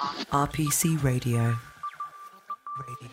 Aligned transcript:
RPC 0.00 1.02
Radio. 1.04 1.54
Radio. 2.88 3.10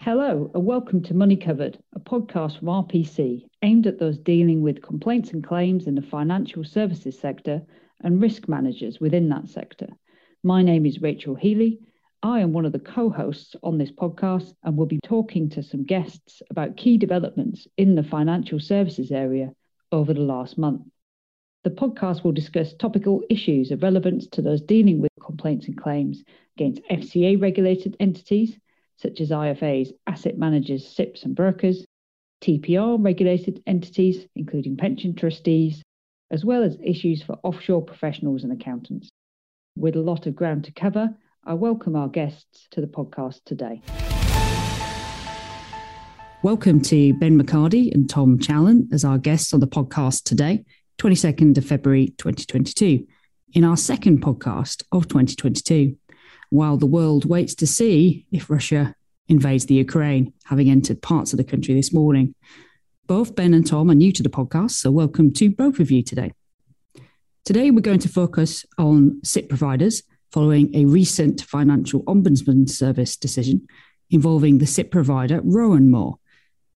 Hello, 0.00 0.50
and 0.52 0.66
welcome 0.66 1.00
to 1.04 1.14
Money 1.14 1.36
Covered, 1.36 1.78
a 1.94 2.00
podcast 2.00 2.58
from 2.58 2.66
RPC 2.66 3.44
aimed 3.62 3.86
at 3.86 4.00
those 4.00 4.18
dealing 4.18 4.62
with 4.62 4.82
complaints 4.82 5.30
and 5.30 5.46
claims 5.46 5.86
in 5.86 5.94
the 5.94 6.02
financial 6.02 6.64
services 6.64 7.16
sector 7.16 7.62
and 8.02 8.20
risk 8.20 8.48
managers 8.48 8.98
within 8.98 9.28
that 9.28 9.48
sector. 9.48 9.86
My 10.42 10.64
name 10.64 10.84
is 10.84 11.00
Rachel 11.00 11.36
Healy. 11.36 11.78
I 12.22 12.40
am 12.40 12.52
one 12.52 12.66
of 12.66 12.72
the 12.72 12.80
co 12.80 13.10
hosts 13.10 13.54
on 13.62 13.78
this 13.78 13.92
podcast 13.92 14.52
and 14.64 14.76
will 14.76 14.86
be 14.86 14.98
talking 15.04 15.48
to 15.50 15.62
some 15.62 15.84
guests 15.84 16.42
about 16.50 16.76
key 16.76 16.98
developments 16.98 17.68
in 17.76 17.94
the 17.94 18.02
financial 18.02 18.58
services 18.58 19.12
area 19.12 19.52
over 19.92 20.12
the 20.12 20.20
last 20.20 20.58
month. 20.58 20.82
The 21.62 21.70
podcast 21.70 22.24
will 22.24 22.32
discuss 22.32 22.74
topical 22.74 23.22
issues 23.30 23.70
of 23.70 23.84
relevance 23.84 24.26
to 24.28 24.42
those 24.42 24.60
dealing 24.62 25.00
with 25.00 25.12
complaints 25.24 25.68
and 25.68 25.76
claims 25.76 26.24
against 26.56 26.82
FCA 26.90 27.40
regulated 27.40 27.96
entities 28.00 28.58
such 28.96 29.20
as 29.20 29.30
IFAs, 29.30 29.92
asset 30.08 30.36
managers, 30.36 30.88
SIPPs, 30.88 31.22
and 31.22 31.36
brokers, 31.36 31.86
TPR 32.40 33.02
regulated 33.02 33.62
entities, 33.66 34.26
including 34.34 34.76
pension 34.76 35.14
trustees, 35.14 35.82
as 36.32 36.44
well 36.44 36.64
as 36.64 36.76
issues 36.82 37.22
for 37.22 37.38
offshore 37.44 37.82
professionals 37.84 38.42
and 38.42 38.52
accountants. 38.52 39.08
With 39.76 39.94
a 39.94 40.00
lot 40.00 40.26
of 40.26 40.34
ground 40.34 40.64
to 40.64 40.72
cover, 40.72 41.16
I 41.44 41.54
welcome 41.54 41.96
our 41.96 42.08
guests 42.08 42.68
to 42.72 42.80
the 42.80 42.86
podcast 42.86 43.40
today. 43.44 43.80
Welcome 46.42 46.80
to 46.82 47.14
Ben 47.14 47.40
McCarty 47.40 47.92
and 47.92 48.08
Tom 48.08 48.38
Challen 48.38 48.88
as 48.92 49.04
our 49.04 49.18
guests 49.18 49.54
on 49.54 49.60
the 49.60 49.66
podcast 49.66 50.24
today, 50.24 50.64
22nd 50.98 51.56
of 51.56 51.64
February 51.64 52.08
2022, 52.18 53.06
in 53.54 53.64
our 53.64 53.76
second 53.76 54.20
podcast 54.22 54.82
of 54.92 55.08
2022 55.08 55.96
while 56.50 56.76
the 56.76 56.86
world 56.86 57.24
waits 57.24 57.54
to 57.56 57.66
see 57.66 58.26
if 58.32 58.50
Russia 58.50 58.94
invades 59.28 59.66
the 59.66 59.74
Ukraine, 59.74 60.32
having 60.44 60.70
entered 60.70 61.02
parts 61.02 61.32
of 61.32 61.36
the 61.36 61.44
country 61.44 61.74
this 61.74 61.92
morning. 61.92 62.34
Both 63.06 63.34
Ben 63.34 63.54
and 63.54 63.66
Tom 63.66 63.90
are 63.90 63.94
new 63.94 64.12
to 64.12 64.22
the 64.22 64.28
podcast, 64.28 64.72
so 64.72 64.90
welcome 64.90 65.32
to 65.34 65.50
both 65.50 65.78
of 65.78 65.90
you 65.90 66.02
today. 66.02 66.32
Today, 67.44 67.70
we're 67.70 67.80
going 67.80 68.00
to 68.00 68.08
focus 68.08 68.66
on 68.76 69.20
SIPP 69.24 69.48
providers 69.48 70.02
following 70.32 70.74
a 70.74 70.84
recent 70.84 71.42
Financial 71.42 72.02
Ombudsman 72.04 72.68
Service 72.68 73.16
decision 73.16 73.66
involving 74.10 74.58
the 74.58 74.66
SIPP 74.66 74.90
provider 74.90 75.40
Rowan 75.42 75.90
Moore 75.90 76.18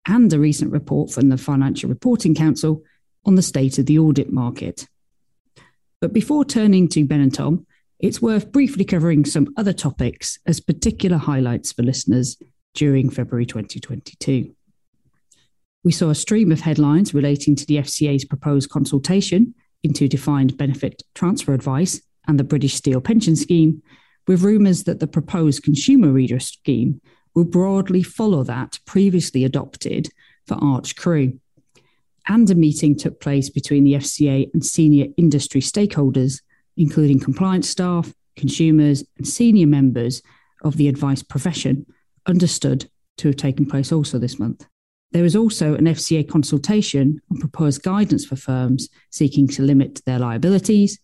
and 0.06 0.32
a 0.32 0.38
recent 0.38 0.72
report 0.72 1.10
from 1.10 1.28
the 1.28 1.36
Financial 1.36 1.88
Reporting 1.88 2.34
Council 2.34 2.82
on 3.24 3.34
the 3.34 3.42
state 3.42 3.78
of 3.78 3.86
the 3.86 3.98
audit 3.98 4.32
market. 4.32 4.88
But 6.00 6.12
before 6.12 6.44
turning 6.44 6.88
to 6.88 7.04
Ben 7.04 7.20
and 7.20 7.32
Tom, 7.32 7.66
it's 8.00 8.20
worth 8.20 8.50
briefly 8.50 8.84
covering 8.84 9.24
some 9.24 9.54
other 9.56 9.72
topics 9.72 10.38
as 10.44 10.58
particular 10.58 11.16
highlights 11.16 11.70
for 11.70 11.84
listeners 11.84 12.36
during 12.74 13.10
February 13.10 13.46
2022. 13.46 14.52
We 15.84 15.92
saw 15.92 16.10
a 16.10 16.14
stream 16.14 16.50
of 16.50 16.60
headlines 16.60 17.14
relating 17.14 17.54
to 17.56 17.66
the 17.66 17.76
FCA's 17.76 18.24
proposed 18.24 18.70
consultation 18.70 19.54
into 19.84 20.08
defined 20.08 20.56
benefit 20.56 21.02
transfer 21.14 21.54
advice 21.54 22.00
and 22.26 22.38
the 22.38 22.44
British 22.44 22.74
Steel 22.74 23.00
pension 23.00 23.36
scheme, 23.36 23.82
with 24.26 24.42
rumours 24.42 24.84
that 24.84 25.00
the 25.00 25.06
proposed 25.06 25.62
consumer 25.62 26.12
redress 26.12 26.46
scheme 26.46 27.00
will 27.34 27.44
broadly 27.44 28.02
follow 28.02 28.42
that 28.44 28.78
previously 28.84 29.44
adopted 29.44 30.08
for 30.46 30.54
Arch 30.54 30.96
Cru. 30.96 31.38
And 32.28 32.48
a 32.50 32.54
meeting 32.54 32.96
took 32.96 33.20
place 33.20 33.50
between 33.50 33.84
the 33.84 33.94
FCA 33.94 34.48
and 34.52 34.64
senior 34.64 35.06
industry 35.16 35.60
stakeholders 35.60 36.40
including 36.76 37.20
compliance 37.20 37.68
staff, 37.68 38.12
consumers, 38.36 39.04
and 39.18 39.26
senior 39.26 39.66
members 39.66 40.22
of 40.62 40.76
the 40.76 40.88
advice 40.88 41.22
profession, 41.22 41.86
understood 42.26 42.88
to 43.18 43.28
have 43.28 43.36
taken 43.36 43.66
place 43.66 43.92
also 43.92 44.18
this 44.18 44.38
month. 44.38 44.66
There 45.12 45.22
was 45.22 45.36
also 45.36 45.74
an 45.74 45.84
FCA 45.84 46.28
consultation 46.28 47.20
on 47.30 47.38
proposed 47.38 47.82
guidance 47.82 48.24
for 48.24 48.36
firms 48.36 48.88
seeking 49.10 49.46
to 49.48 49.62
limit 49.62 50.00
their 50.06 50.18
liabilities, 50.18 50.98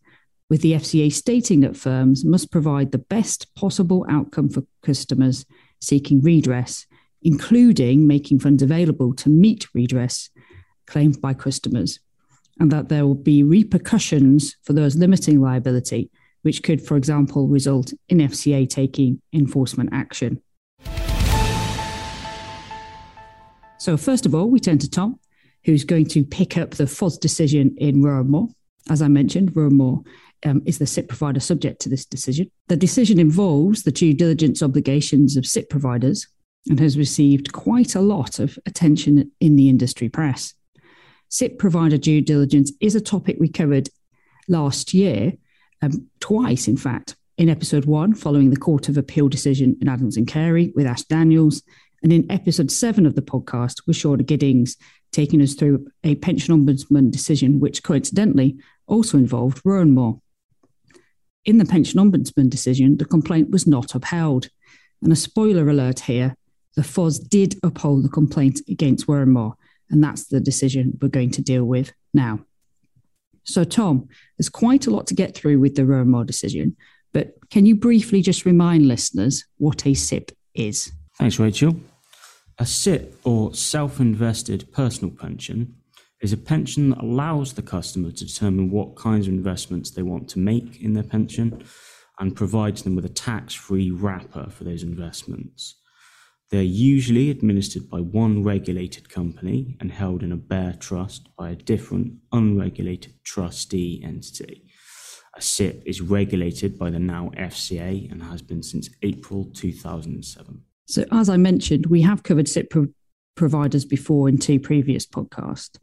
with 0.49 0.63
the 0.63 0.73
FCA 0.73 1.13
stating 1.13 1.61
that 1.61 1.77
firms 1.77 2.25
must 2.25 2.51
provide 2.51 2.93
the 2.93 2.99
best 2.99 3.55
possible 3.55 4.07
outcome 4.09 4.49
for 4.49 4.63
customers 4.83 5.45
seeking 5.81 6.21
redress, 6.21 6.87
including 7.23 8.07
making 8.07 8.39
funds 8.39 8.63
available 8.63 9.15
to 9.15 9.29
meet 9.29 9.67
redress 9.75 10.31
claimed 10.87 11.21
by 11.21 11.35
customers 11.35 12.01
and 12.61 12.71
that 12.73 12.89
there 12.89 13.07
will 13.07 13.15
be 13.15 13.43
repercussions 13.43 14.57
for 14.63 14.73
those 14.73 14.97
limiting 14.97 15.41
liability, 15.41 16.11
which 16.43 16.63
could, 16.63 16.85
for 16.85 16.97
example, 16.97 17.47
result 17.47 17.93
in 18.09 18.19
FCA 18.19 18.69
taking 18.69 19.21
enforcement 19.33 19.91
action. 19.93 20.43
So, 23.79 23.97
first 23.97 24.27
of 24.27 24.35
all, 24.35 24.51
we 24.51 24.59
turn 24.59 24.79
to 24.79 24.91
Tom, 24.91 25.21
who's 25.65 25.85
going 25.85 26.07
to 26.07 26.25
pick 26.25 26.57
up 26.57 26.73
the 26.73 26.87
FOS 26.87 27.17
decision 27.17 27.77
in 27.79 28.03
Rowan 28.03 28.31
Moore. 28.31 28.49
As 28.91 29.03
I 29.03 29.09
mentioned, 29.09 29.55
Rowan 29.55 29.77
Moore 29.77 30.03
um, 30.45 30.63
is 30.67 30.79
the 30.79 30.87
SIPP 30.87 31.09
provider 31.09 31.41
subject 31.41 31.81
to 31.83 31.89
this 31.89 32.05
decision. 32.05 32.51
The 32.69 32.77
decision 32.77 33.19
involves 33.19 33.83
the 33.83 33.93
due 33.93 34.15
diligence 34.15 34.63
obligations 34.63 35.37
of 35.37 35.47
SIPP 35.47 35.71
providers 35.71 36.27
and 36.69 36.79
has 36.81 36.99
received 36.99 37.53
quite 37.53 37.95
a 37.95 38.01
lot 38.01 38.39
of 38.39 38.59
attention 38.67 39.31
in 39.41 39.57
the 39.57 39.69
industry 39.69 40.09
press. 40.09 40.55
SIPP 41.29 41.59
provider 41.59 41.99
due 41.99 42.21
diligence 42.21 42.73
is 42.81 42.95
a 42.95 43.01
topic 43.01 43.37
we 43.39 43.49
covered 43.49 43.89
last 44.49 44.95
year, 44.95 45.33
um, 45.83 46.09
twice, 46.21 46.69
in 46.69 46.77
fact, 46.77 47.17
in 47.37 47.49
episode 47.49 47.85
one, 47.85 48.15
following 48.15 48.51
the 48.51 48.57
Court 48.57 48.89
of 48.89 48.97
Appeal 48.97 49.29
decision 49.29 49.77
in 49.81 49.89
Adams 49.89 50.17
and 50.17 50.27
Carey 50.27 50.73
with 50.75 50.87
Ash 50.87 51.03
Daniels, 51.05 51.63
and 52.03 52.13
in 52.13 52.31
episode 52.31 52.71
seven 52.71 53.07
of 53.07 53.15
the 53.15 53.23
podcast 53.23 53.87
with 53.87 53.97
Shauna 53.97 54.25
Giddings, 54.25 54.77
taking 55.13 55.43
us 55.43 55.55
through 55.55 55.87
a 56.05 56.15
pension 56.17 56.55
ombudsman 56.55 57.11
decision, 57.11 57.61
which 57.61 57.83
coincidentally 57.83 58.57
also 58.87 59.19
involved 59.19 59.61
Rowan 59.65 59.95
Moore. 59.95 60.21
In 61.49 61.57
the 61.57 61.65
pension 61.65 61.99
ombudsman 61.99 62.51
decision, 62.51 62.99
the 62.99 63.07
complaint 63.07 63.49
was 63.49 63.67
not 63.67 63.95
upheld. 63.95 64.51
And 65.01 65.11
a 65.11 65.17
spoiler 65.17 65.67
alert 65.71 66.01
here 66.01 66.35
the 66.77 66.83
FOS 66.83 67.19
did 67.19 67.59
uphold 67.63 68.05
the 68.05 68.11
complaint 68.11 68.61
against 68.69 69.09
Moore, 69.09 69.55
and 69.89 70.05
that's 70.05 70.27
the 70.27 70.41
decision 70.41 70.99
we're 71.01 71.09
going 71.09 71.31
to 71.31 71.41
deal 71.41 71.65
with 71.65 71.95
now. 72.13 72.41
So, 73.45 73.65
Tom, 73.65 74.11
there's 74.37 74.51
quite 74.51 74.87
a 74.87 74.91
lot 74.91 75.07
to 75.07 75.15
get 75.15 75.35
through 75.35 75.59
with 75.59 75.75
the 75.75 75.85
Moore 75.85 76.23
decision, 76.23 76.77
but 77.15 77.33
can 77.49 77.65
you 77.65 77.77
briefly 77.77 78.21
just 78.21 78.45
remind 78.45 78.87
listeners 78.87 79.47
what 79.57 79.87
a 79.87 79.95
SIPP 79.95 80.33
is? 80.55 80.93
Thanks, 81.17 81.39
Rachel. 81.39 81.81
A 82.59 82.67
SIPP, 82.67 83.21
or 83.25 83.55
self 83.55 84.01
invested 84.01 84.71
personal 84.75 85.15
pension, 85.15 85.78
is 86.21 86.33
a 86.33 86.37
pension 86.37 86.91
that 86.91 87.01
allows 87.01 87.53
the 87.53 87.63
customer 87.63 88.11
to 88.11 88.25
determine 88.25 88.71
what 88.71 88.97
kinds 88.97 89.27
of 89.29 89.35
investments 89.35 89.91
they 89.91 90.03
want 90.03 90.29
to 90.29 90.39
make 90.39 90.81
in 90.81 90.93
their 90.93 91.05
pension 91.05 91.63
and 92.19 92.35
provides 92.35 92.83
them 92.83 92.97
with 92.97 93.05
a 93.05 93.11
tax 93.11 93.55
free 93.55 93.91
wrapper 93.91 94.51
for 94.51 94.65
those 94.65 94.83
investments. 94.83 95.77
They're 96.51 96.63
usually 96.63 97.31
administered 97.31 97.91
by 97.91 98.01
one 98.01 98.43
regulated 98.43 99.11
company 99.11 99.77
and 99.81 99.93
held 99.93 100.23
in 100.23 100.33
a 100.33 100.37
bare 100.37 100.73
trust 100.73 101.29
by 101.37 101.51
a 101.51 101.55
different 101.55 102.15
unregulated 102.33 103.13
trustee 103.23 104.03
entity. 104.03 104.65
A 105.37 105.43
SIPP 105.43 105.83
is 105.87 106.01
regulated 106.01 106.79
by 106.79 106.91
the 106.91 106.99
now 106.99 107.31
FCA 107.37 108.11
and 108.11 108.23
has 108.23 108.41
been 108.41 108.63
since 108.63 108.89
April 109.03 109.45
2007. 109.55 110.63
So, 110.87 111.05
as 111.13 111.29
I 111.29 111.37
mentioned, 111.37 111.87
we 111.87 112.01
have 112.03 112.23
covered 112.23 112.49
SIPP 112.49 112.71
pro- 112.71 112.89
providers 113.37 113.85
before 113.85 114.29
in 114.29 114.39
two 114.39 114.59
previous 114.59 115.07
podcasts. 115.07 115.77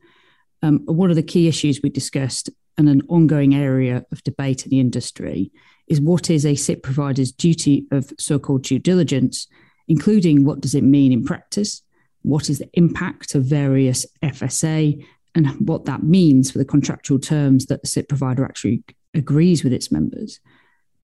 Um, 0.65 0.79
one 0.85 1.11
of 1.11 1.15
the 1.15 1.23
key 1.23 1.47
issues 1.47 1.81
we 1.83 1.89
discussed 1.89 2.49
and 2.77 2.89
an 2.89 3.03
ongoing 3.07 3.53
area 3.53 4.03
of 4.11 4.23
debate 4.23 4.65
in 4.65 4.71
the 4.71 4.79
industry 4.79 5.51
is 5.87 6.01
what 6.01 6.31
is 6.31 6.45
a 6.45 6.55
SIPP 6.55 6.81
provider's 6.81 7.31
duty 7.31 7.85
of 7.91 8.11
so 8.17 8.39
called 8.39 8.63
due 8.63 8.79
diligence 8.79 9.47
including 9.87 10.45
what 10.45 10.61
does 10.61 10.75
it 10.75 10.83
mean 10.83 11.11
in 11.11 11.23
practice, 11.23 11.81
what 12.23 12.49
is 12.49 12.59
the 12.59 12.69
impact 12.73 13.35
of 13.35 13.43
various 13.43 14.05
FSA, 14.23 15.05
and 15.35 15.47
what 15.67 15.85
that 15.85 16.03
means 16.03 16.49
for 16.49 16.57
the 16.57 16.65
contractual 16.65 17.19
terms 17.19 17.67
that 17.67 17.81
the 17.81 17.87
SIPP 17.87 18.09
provider 18.09 18.43
actually 18.43 18.83
agrees 19.13 19.63
with 19.63 19.73
its 19.73 19.91
members. 19.91 20.39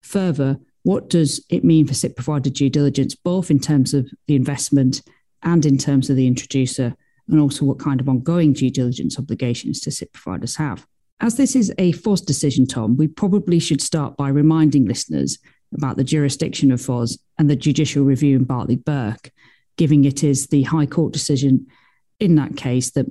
Further, 0.03 0.59
what 0.83 1.09
does 1.09 1.43
it 1.49 1.63
mean 1.63 1.87
for 1.87 1.93
SIPP 1.93 2.15
provider 2.15 2.49
due 2.49 2.69
diligence, 2.69 3.15
both 3.15 3.49
in 3.49 3.59
terms 3.59 3.93
of 3.93 4.09
the 4.27 4.35
investment 4.35 5.01
and 5.41 5.65
in 5.65 5.77
terms 5.77 6.09
of 6.09 6.15
the 6.15 6.27
introducer, 6.27 6.95
and 7.29 7.39
also 7.39 7.65
what 7.65 7.79
kind 7.79 8.01
of 8.01 8.09
ongoing 8.09 8.53
due 8.53 8.69
diligence 8.69 9.17
obligations 9.17 9.81
do 9.81 9.91
SIPP 9.91 10.13
providers 10.13 10.55
have? 10.55 10.85
As 11.21 11.35
this 11.35 11.55
is 11.55 11.73
a 11.77 11.91
FOS 11.91 12.21
decision, 12.21 12.65
Tom, 12.65 12.95
we 12.95 13.07
probably 13.07 13.59
should 13.59 13.81
start 13.81 14.15
by 14.15 14.29
reminding 14.29 14.85
listeners 14.85 15.37
about 15.73 15.97
the 15.97 16.03
jurisdiction 16.03 16.71
of 16.71 16.81
FOS 16.81 17.17
and 17.37 17.49
the 17.49 17.55
judicial 17.55 18.03
review 18.03 18.37
in 18.37 18.45
Berkeley 18.45 18.77
Burke, 18.77 19.31
giving 19.77 20.05
it 20.05 20.23
is 20.23 20.47
the 20.47 20.63
High 20.63 20.85
Court 20.85 21.13
decision 21.13 21.67
in 22.19 22.35
that 22.35 22.57
case 22.57 22.91
that 22.91 23.05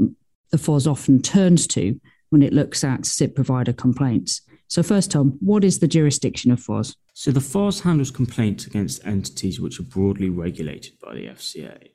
the 0.50 0.58
FOS 0.58 0.86
often 0.86 1.20
turns 1.20 1.66
to 1.68 2.00
when 2.30 2.42
it 2.42 2.52
looks 2.52 2.82
at 2.82 3.06
SIPP 3.06 3.34
provider 3.34 3.72
complaints. 3.72 4.42
So, 4.68 4.82
first, 4.82 5.12
Tom, 5.12 5.38
what 5.40 5.64
is 5.64 5.78
the 5.78 5.88
jurisdiction 5.88 6.50
of 6.50 6.60
FOS? 6.60 6.94
So, 7.14 7.30
the 7.30 7.40
FOS 7.40 7.80
handles 7.80 8.10
complaints 8.10 8.66
against 8.66 9.04
entities 9.06 9.60
which 9.60 9.80
are 9.80 9.84
broadly 9.84 10.28
regulated 10.28 10.98
by 11.00 11.14
the 11.14 11.26
FCA. 11.26 11.88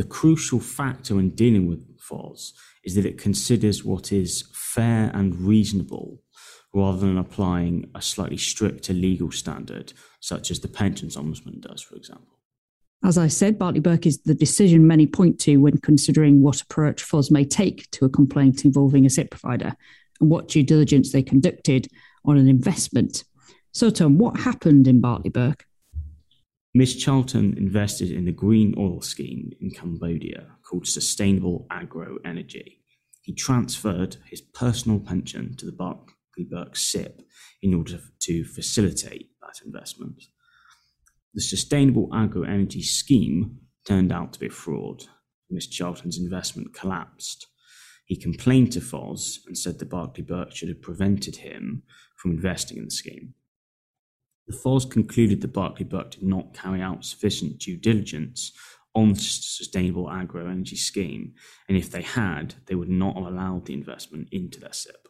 The 0.00 0.06
crucial 0.06 0.60
factor 0.60 1.20
in 1.20 1.34
dealing 1.34 1.66
with 1.66 1.84
FOS 2.00 2.54
is 2.84 2.94
that 2.94 3.04
it 3.04 3.18
considers 3.18 3.84
what 3.84 4.12
is 4.12 4.48
fair 4.50 5.10
and 5.12 5.38
reasonable 5.38 6.22
rather 6.72 7.00
than 7.00 7.18
applying 7.18 7.90
a 7.94 8.00
slightly 8.00 8.38
stricter 8.38 8.94
legal 8.94 9.30
standard, 9.30 9.92
such 10.18 10.50
as 10.50 10.60
the 10.60 10.68
Pensions 10.68 11.18
Ombudsman 11.18 11.60
does, 11.60 11.82
for 11.82 11.96
example. 11.96 12.38
As 13.04 13.18
I 13.18 13.28
said, 13.28 13.58
Berkeley 13.58 13.80
Burke 13.80 14.06
is 14.06 14.22
the 14.22 14.32
decision 14.32 14.86
many 14.86 15.06
point 15.06 15.38
to 15.40 15.58
when 15.58 15.76
considering 15.76 16.40
what 16.40 16.62
approach 16.62 17.02
FOS 17.02 17.30
may 17.30 17.44
take 17.44 17.90
to 17.90 18.06
a 18.06 18.08
complaint 18.08 18.64
involving 18.64 19.04
a 19.04 19.10
SIPP 19.10 19.32
provider 19.32 19.76
and 20.18 20.30
what 20.30 20.48
due 20.48 20.62
diligence 20.62 21.12
they 21.12 21.22
conducted 21.22 21.88
on 22.24 22.38
an 22.38 22.48
investment. 22.48 23.24
So, 23.72 23.90
Tom, 23.90 24.16
what 24.16 24.40
happened 24.40 24.88
in 24.88 25.02
Berkeley 25.02 25.28
Burke? 25.28 25.66
Miss 26.72 26.94
Charlton 26.94 27.58
invested 27.58 28.12
in 28.12 28.28
a 28.28 28.32
green 28.32 28.76
oil 28.78 29.00
scheme 29.02 29.50
in 29.60 29.72
Cambodia 29.72 30.46
called 30.62 30.86
Sustainable 30.86 31.66
Agro 31.68 32.18
Energy. 32.24 32.84
He 33.22 33.34
transferred 33.34 34.18
his 34.30 34.40
personal 34.40 35.00
pension 35.00 35.56
to 35.56 35.66
the 35.66 35.72
Berkeley 35.72 36.46
Burke 36.48 36.76
SIPP 36.76 37.22
in 37.60 37.74
order 37.74 37.98
to 38.20 38.44
facilitate 38.44 39.30
that 39.40 39.66
investment. 39.66 40.22
The 41.34 41.40
Sustainable 41.40 42.08
Agro 42.14 42.44
Energy 42.44 42.82
scheme 42.82 43.58
turned 43.84 44.12
out 44.12 44.32
to 44.34 44.38
be 44.38 44.46
a 44.46 44.50
fraud. 44.50 45.02
Miss 45.50 45.66
Charlton's 45.66 46.18
investment 46.18 46.72
collapsed. 46.72 47.48
He 48.06 48.14
complained 48.14 48.70
to 48.72 48.80
FOS 48.80 49.40
and 49.44 49.58
said 49.58 49.80
that 49.80 49.90
Berkeley 49.90 50.22
Burke 50.22 50.54
should 50.54 50.68
have 50.68 50.82
prevented 50.82 51.34
him 51.34 51.82
from 52.16 52.30
investing 52.30 52.78
in 52.78 52.84
the 52.84 52.90
scheme. 52.92 53.34
The 54.50 54.56
FOS 54.56 54.84
concluded 54.84 55.40
that 55.42 55.52
Berkeley 55.52 55.84
Burke 55.84 56.10
did 56.10 56.24
not 56.24 56.54
carry 56.54 56.82
out 56.82 57.04
sufficient 57.04 57.60
due 57.60 57.76
diligence 57.76 58.50
on 58.96 59.10
the 59.10 59.20
Sustainable 59.20 60.10
Agro 60.10 60.48
Energy 60.48 60.74
scheme, 60.74 61.34
and 61.68 61.78
if 61.78 61.88
they 61.88 62.02
had, 62.02 62.54
they 62.66 62.74
would 62.74 62.88
not 62.88 63.14
have 63.14 63.26
allowed 63.26 63.66
the 63.66 63.74
investment 63.74 64.26
into 64.32 64.58
their 64.58 64.72
SIPP. 64.72 65.06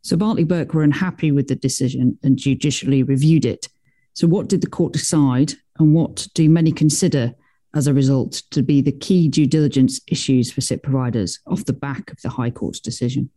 So 0.00 0.16
Berkeley 0.16 0.44
Burke 0.44 0.72
were 0.72 0.82
unhappy 0.82 1.30
with 1.30 1.48
the 1.48 1.56
decision 1.56 2.18
and 2.22 2.38
judicially 2.38 3.02
reviewed 3.02 3.44
it. 3.44 3.68
So, 4.14 4.26
what 4.26 4.48
did 4.48 4.62
the 4.62 4.66
court 4.66 4.94
decide, 4.94 5.52
and 5.78 5.92
what 5.92 6.26
do 6.32 6.48
many 6.48 6.72
consider 6.72 7.34
as 7.74 7.86
a 7.86 7.92
result 7.92 8.44
to 8.52 8.62
be 8.62 8.80
the 8.80 8.92
key 8.92 9.28
due 9.28 9.46
diligence 9.46 10.00
issues 10.06 10.50
for 10.50 10.62
SIPP 10.62 10.84
providers 10.84 11.40
off 11.46 11.66
the 11.66 11.74
back 11.74 12.10
of 12.10 12.22
the 12.22 12.30
High 12.30 12.50
Court's 12.50 12.80
decision? 12.80 13.28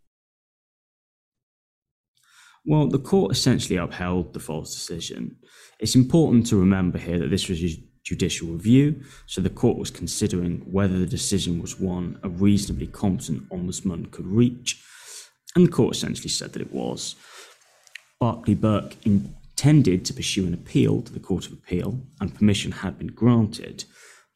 Well, 2.67 2.87
the 2.87 2.99
court 2.99 3.31
essentially 3.31 3.77
upheld 3.77 4.33
the 4.33 4.41
FOS 4.41 4.73
decision. 4.73 5.37
It's 5.79 5.95
important 5.95 6.45
to 6.47 6.57
remember 6.57 6.97
here 6.97 7.17
that 7.17 7.29
this 7.29 7.47
was 7.47 7.63
a 7.63 7.81
judicial 8.03 8.49
review, 8.49 9.01
so 9.25 9.39
the 9.39 9.49
court 9.49 9.77
was 9.77 9.89
considering 9.89 10.59
whether 10.69 10.99
the 10.99 11.05
decision 11.05 11.61
was 11.61 11.79
one 11.79 12.19
a 12.23 12.29
reasonably 12.29 12.87
competent 12.87 13.47
ombudsman 13.49 14.11
could 14.11 14.27
reach 14.27 14.83
and 15.55 15.65
the 15.65 15.71
court 15.71 15.95
essentially 15.95 16.29
said 16.29 16.53
that 16.53 16.61
it 16.61 16.73
was. 16.73 17.15
Berkeley 18.19 18.53
Burke 18.53 18.95
intended 19.05 20.05
to 20.05 20.13
pursue 20.13 20.45
an 20.45 20.53
appeal 20.53 21.01
to 21.01 21.13
the 21.13 21.19
Court 21.19 21.47
of 21.47 21.53
Appeal, 21.53 21.99
and 22.19 22.35
permission 22.35 22.71
had 22.71 22.99
been 22.99 23.07
granted, 23.07 23.85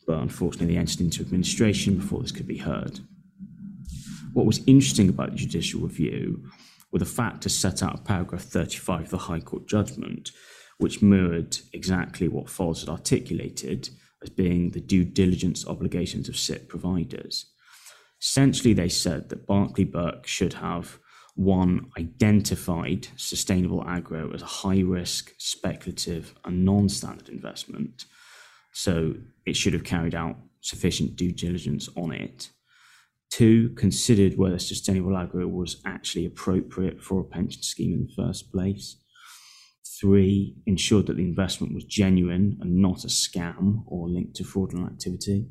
but 0.08 0.20
unfortunately 0.20 0.74
they 0.74 0.80
entered 0.80 1.02
into 1.02 1.22
administration 1.22 1.98
before 1.98 2.22
this 2.22 2.32
could 2.32 2.48
be 2.48 2.58
heard. 2.58 3.02
What 4.34 4.46
was 4.46 4.62
interesting 4.66 5.10
about 5.10 5.32
the 5.32 5.36
judicial 5.36 5.82
review 5.82 6.50
were 6.92 7.00
the 7.00 7.06
factors 7.06 7.58
set 7.58 7.82
out 7.82 8.06
paragraph 8.06 8.42
35 8.42 9.02
of 9.02 9.10
the 9.10 9.18
High 9.18 9.40
Court 9.40 9.68
judgment, 9.68 10.32
which 10.78 11.02
mirrored 11.02 11.58
exactly 11.74 12.28
what 12.28 12.50
FOS 12.50 12.82
had 12.82 12.90
articulated 12.90 13.90
as 14.22 14.30
being 14.30 14.72
the 14.72 14.82
due 14.82 15.06
diligence 15.06 15.66
obligations 15.66 16.30
of 16.30 16.38
SIPP 16.38 16.68
providers. 16.68 17.46
Essentially, 18.22 18.74
they 18.74 18.90
said 18.90 19.30
that 19.30 19.48
Berkeley 19.48 19.86
Burke 19.86 20.28
should 20.28 20.54
have 20.54 21.00
one 21.36 21.90
identified 21.98 23.08
sustainable 23.16 23.84
agro 23.88 24.32
as 24.34 24.42
a 24.42 24.46
high 24.46 24.82
risk, 24.82 25.34
speculative, 25.38 26.36
and 26.46 26.64
non 26.66 26.90
standard 26.90 27.30
investment. 27.30 28.06
So 28.74 29.16
it 29.46 29.56
should 29.56 29.74
have 29.74 29.84
carried 29.84 30.14
out 30.14 30.38
sufficient 30.62 31.16
due 31.16 31.32
diligence 31.32 31.90
on 31.96 32.12
it. 32.12 32.50
Two, 33.32 33.70
considered 33.70 34.38
whether 34.38 34.60
sustainable 34.60 35.18
agro 35.18 35.48
was 35.48 35.82
actually 35.86 36.26
appropriate 36.26 37.02
for 37.02 37.22
a 37.22 37.24
pension 37.24 37.64
scheme 37.64 37.94
in 37.94 38.06
the 38.06 38.24
first 38.24 38.52
place. 38.52 38.98
Three, 40.00 40.58
ensured 40.66 41.08
that 41.08 41.16
the 41.16 41.24
investment 41.24 41.74
was 41.74 41.86
genuine 41.86 42.58
and 42.60 42.76
not 42.76 43.06
a 43.06 43.08
scam 43.08 43.84
or 43.86 44.10
linked 44.10 44.36
to 44.36 44.44
fraudulent 44.44 44.92
activity. 44.92 45.48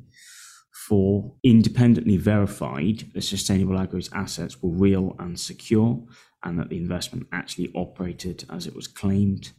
Four, 0.87 1.35
independently 1.43 2.17
verified 2.17 3.11
that 3.13 3.23
Sustainable 3.23 3.79
Agro's 3.79 4.11
assets 4.13 4.61
were 4.61 4.71
real 4.71 5.15
and 5.19 5.39
secure 5.39 6.05
and 6.43 6.59
that 6.59 6.69
the 6.69 6.77
investment 6.77 7.27
actually 7.31 7.71
operated 7.73 8.45
as 8.49 8.67
it 8.67 8.75
was 8.75 8.87
claimed. 8.87 9.51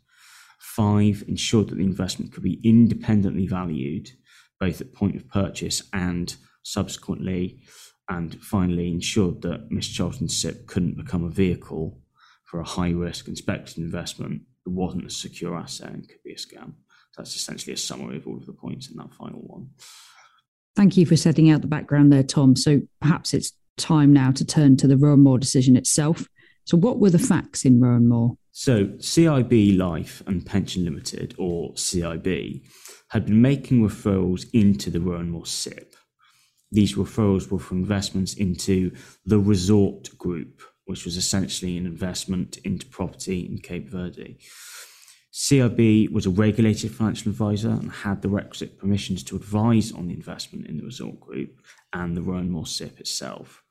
Five, 0.60 1.24
ensured 1.26 1.70
that 1.70 1.76
the 1.76 1.84
investment 1.84 2.32
could 2.32 2.42
be 2.42 2.60
independently 2.62 3.46
valued 3.46 4.10
both 4.60 4.80
at 4.80 4.92
point 4.92 5.16
of 5.16 5.28
purchase 5.28 5.82
and 5.92 6.36
subsequently. 6.62 7.60
And 8.08 8.42
finally, 8.42 8.88
ensured 8.88 9.42
that 9.42 9.70
Miss 9.70 9.86
Charlton's 9.86 10.36
SIPP 10.36 10.66
couldn't 10.66 10.96
become 10.96 11.24
a 11.24 11.30
vehicle 11.30 12.00
for 12.44 12.60
a 12.60 12.64
high 12.64 12.90
risk 12.90 13.28
and 13.28 13.38
speculative 13.38 13.78
investment 13.78 14.42
that 14.64 14.70
wasn't 14.70 15.06
a 15.06 15.10
secure 15.10 15.56
asset 15.56 15.92
and 15.92 16.08
could 16.08 16.22
be 16.24 16.32
a 16.32 16.36
scam. 16.36 16.74
So 17.12 17.22
that's 17.22 17.36
essentially 17.36 17.72
a 17.72 17.78
summary 17.78 18.16
of 18.16 18.26
all 18.26 18.36
of 18.36 18.46
the 18.46 18.52
points 18.52 18.90
in 18.90 18.96
that 18.96 19.14
final 19.14 19.40
one. 19.40 19.70
Thank 20.74 20.96
you 20.96 21.06
for 21.06 21.16
setting 21.16 21.50
out 21.50 21.60
the 21.60 21.66
background 21.66 22.12
there, 22.12 22.22
Tom. 22.22 22.56
So 22.56 22.82
perhaps 23.00 23.34
it's 23.34 23.52
time 23.76 24.12
now 24.12 24.30
to 24.32 24.44
turn 24.44 24.76
to 24.78 24.86
the 24.86 24.96
Rowan 24.96 25.20
Moore 25.20 25.38
decision 25.38 25.76
itself. 25.76 26.26
So, 26.64 26.76
what 26.76 26.98
were 26.98 27.10
the 27.10 27.18
facts 27.18 27.64
in 27.64 27.80
Rowan 27.80 28.08
Moore? 28.08 28.36
So, 28.52 28.86
CIB 28.86 29.76
Life 29.76 30.22
and 30.26 30.44
Pension 30.46 30.84
Limited, 30.84 31.34
or 31.38 31.72
CIB, 31.72 32.62
had 33.08 33.26
been 33.26 33.42
making 33.42 33.86
referrals 33.86 34.46
into 34.52 34.90
the 34.90 35.00
Rowan 35.00 35.30
Moore 35.30 35.46
SIPP. 35.46 35.96
These 36.72 36.94
referrals 36.94 37.50
were 37.50 37.58
for 37.58 37.74
investments 37.74 38.32
into 38.32 38.92
the 39.26 39.38
Resort 39.38 40.16
Group, 40.16 40.62
which 40.86 41.04
was 41.04 41.18
essentially 41.18 41.76
an 41.76 41.84
investment 41.84 42.56
into 42.64 42.86
property 42.86 43.46
in 43.46 43.58
Cape 43.58 43.90
Verde. 43.90 44.38
CIB 45.32 46.10
was 46.10 46.24
a 46.24 46.30
regulated 46.30 46.94
financial 46.94 47.30
advisor 47.30 47.68
and 47.68 47.90
had 47.90 48.22
the 48.22 48.28
requisite 48.28 48.78
permissions 48.78 49.22
to 49.24 49.36
advise 49.36 49.92
on 49.92 50.08
the 50.08 50.14
investment 50.14 50.66
in 50.66 50.78
the 50.78 50.84
resort 50.84 51.20
group 51.20 51.60
and 51.92 52.16
the 52.16 52.22
Rowan 52.22 52.50
Moore 52.50 52.66
SIPP 52.66 53.00
itself. 53.00 53.62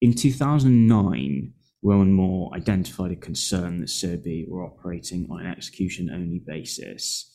In 0.00 0.14
2009, 0.14 1.52
Rowan 1.82 2.12
Moore 2.12 2.52
identified 2.54 3.10
a 3.10 3.16
concern 3.16 3.80
that 3.80 3.88
CIB 3.88 4.48
were 4.48 4.64
operating 4.64 5.26
on 5.30 5.40
an 5.40 5.46
execution 5.46 6.10
only 6.10 6.40
basis, 6.44 7.32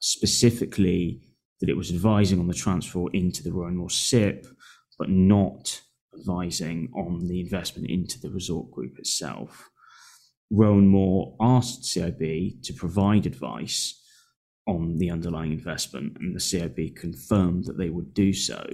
specifically 0.00 1.20
that 1.60 1.68
it 1.68 1.76
was 1.76 1.90
advising 1.90 2.38
on 2.38 2.48
the 2.48 2.54
transfer 2.54 3.06
into 3.12 3.42
the 3.42 3.52
Rowan 3.52 3.76
Moore 3.76 3.90
SIPP, 3.90 4.46
but 4.98 5.08
not 5.08 5.80
advising 6.18 6.90
on 6.94 7.26
the 7.28 7.40
investment 7.40 7.90
into 7.90 8.20
the 8.20 8.30
resort 8.30 8.70
group 8.70 8.98
itself. 8.98 9.68
Rowan 10.50 10.86
Moore 10.86 11.36
asked 11.40 11.82
CIB 11.82 12.62
to 12.62 12.72
provide 12.72 13.26
advice 13.26 14.00
on 14.66 14.98
the 14.98 15.10
underlying 15.10 15.52
investment, 15.52 16.16
and 16.20 16.34
the 16.34 16.40
CIB 16.40 16.96
confirmed 16.96 17.64
that 17.64 17.78
they 17.78 17.90
would 17.90 18.14
do 18.14 18.32
so. 18.32 18.64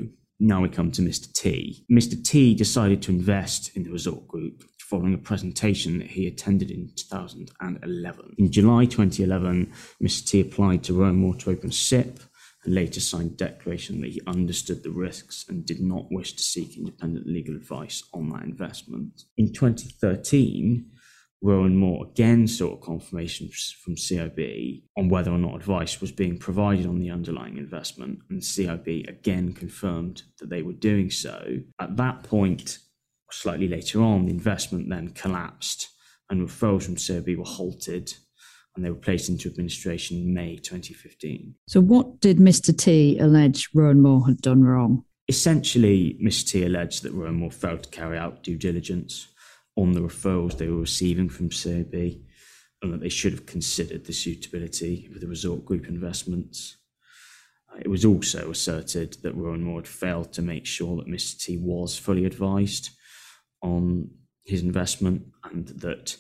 Now 0.41 0.63
we 0.63 0.69
come 0.69 0.91
to 0.93 1.03
Mr. 1.03 1.33
T. 1.33 1.85
Mr. 1.91 2.23
T 2.23 2.55
decided 2.55 3.03
to 3.03 3.13
invest 3.13 3.77
in 3.77 3.85
the 3.85 3.91
resort 3.91 4.27
group 4.27 4.65
following 4.79 5.15
a 5.15 5.19
presentation 5.19 5.99
that 5.99 6.09
he 6.09 6.27
attended 6.27 6.71
in 6.71 6.91
2011. 6.97 8.35
In 8.39 8.53
July 8.53 8.85
2011, 8.85 9.73
Mr. 10.03 10.27
T 10.27 10.41
applied 10.41 10.83
to 10.85 10.95
Rowan 10.95 11.17
Moore 11.17 11.37
to 11.37 11.51
open 11.51 11.71
and 11.71 12.32
later 12.65 13.01
signed 13.01 13.37
declaration 13.37 14.01
that 14.01 14.11
he 14.13 14.21
understood 14.27 14.83
the 14.83 14.91
risks 14.91 15.45
and 15.49 15.67
did 15.67 15.81
not 15.81 16.07
wish 16.11 16.35
to 16.35 16.43
seek 16.43 16.77
independent 16.77 17.27
legal 17.27 17.57
advice 17.57 18.05
on 18.15 18.29
that 18.31 18.45
investment. 18.45 19.25
In 19.37 19.53
2013, 19.53 20.87
Rowan 21.43 21.77
Moore 21.77 22.07
again 22.07 22.47
sought 22.47 22.83
confirmation 22.83 23.51
from 23.83 23.97
CIB 23.97 24.85
on 24.97 25.09
whether 25.09 25.33
or 25.33 25.39
not 25.39 25.57
advice 25.57 26.01
was 26.01 26.13
being 26.13 26.39
provided 26.39 26.87
on 26.87 27.01
the 27.01 27.11
underlying 27.11 27.57
investment, 27.57 28.21
and 28.31 28.41
CIB 28.41 29.09
again 29.09 29.53
confirmed 29.53 30.23
that 30.39 30.51
they 30.51 30.63
were 30.63 30.73
doing 30.73 31.11
so. 31.11 31.59
At 31.81 31.97
that 31.97 32.23
point, 32.23 32.79
slightly 33.33 33.67
later 33.67 34.01
on, 34.01 34.27
the 34.27 34.33
investment 34.33 34.89
then 34.89 35.09
collapsed 35.09 35.89
and 36.31 36.49
referrals 36.49 36.85
from 36.85 36.95
CIB 36.95 37.37
were 37.37 37.45
halted 37.45 38.15
and 38.75 38.85
they 38.85 38.91
were 38.91 38.97
placed 38.97 39.29
into 39.29 39.49
administration 39.49 40.17
in 40.19 40.33
May 40.33 40.57
2015. 40.57 41.55
So, 41.69 41.81
what 41.81 42.21
did 42.21 42.39
Mr. 42.39 42.77
T 42.77 43.19
allege 43.19 43.69
Rowan 43.75 44.01
Moore 44.01 44.27
had 44.27 44.41
done 44.41 44.65
wrong? 44.65 45.05
Essentially, 45.29 46.19
Mr. 46.23 46.51
T 46.51 46.65
alleged 46.65 47.03
that 47.03 47.13
Rowan 47.13 47.37
Moore 47.37 47.51
failed 47.51 47.85
to 47.85 47.91
carry 47.91 48.19
out 48.19 48.43
due 48.43 48.59
diligence 48.59 49.29
on 49.77 49.93
the 49.93 50.01
referrals 50.01 50.57
they 50.57 50.69
were 50.69 50.81
receiving 50.81 51.29
from 51.29 51.51
CIB 51.51 52.21
and 52.83 52.93
that 52.93 53.01
they 53.01 53.09
should 53.09 53.33
have 53.33 53.47
considered 53.47 54.05
the 54.05 54.13
suitability 54.13 55.09
of 55.15 55.21
the 55.21 55.29
resort 55.29 55.65
group 55.65 55.87
investments. 55.87 56.77
Uh, 57.73 57.79
it 57.81 57.89
was 57.89 58.05
also 58.05 58.51
asserted 58.51 59.17
that 59.23 59.35
Rowan 59.35 59.63
Moore 59.63 59.81
had 59.81 59.89
failed 59.89 60.33
to 60.33 60.43
make 60.43 60.67
sure 60.67 60.97
that 60.97 61.07
Mr. 61.07 61.39
T 61.39 61.59
was 61.59 61.97
fully 61.97 62.25
advised 62.25 62.91
on 63.63 64.11
his 64.45 64.63
investment 64.63 65.23
and 65.45 65.69
that 65.69 66.17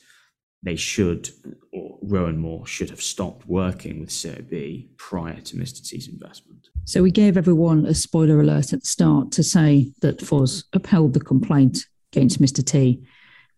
they 0.62 0.76
should, 0.76 1.31
or 1.73 1.99
Rowan 2.02 2.38
Moore 2.38 2.66
should 2.66 2.90
have 2.90 3.02
stopped 3.02 3.47
working 3.49 3.99
with 4.00 4.11
CIB 4.11 4.97
prior 4.97 5.40
to 5.40 5.57
Mr. 5.57 5.87
T's 5.87 6.09
investment. 6.09 6.69
So 6.85 7.02
we 7.02 7.11
gave 7.11 7.37
everyone 7.37 7.87
a 7.87 7.95
spoiler 7.95 8.40
alert 8.40 8.73
at 8.73 8.81
the 8.81 8.87
start 8.87 9.33
to 9.33 9.42
say 9.42 9.92
that 10.00 10.21
FOS 10.21 10.64
upheld 10.73 11.14
the 11.14 11.21
complaint 11.21 11.87
against 12.12 12.40
Mr. 12.40 12.64
T. 12.64 13.02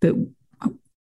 But 0.01 0.15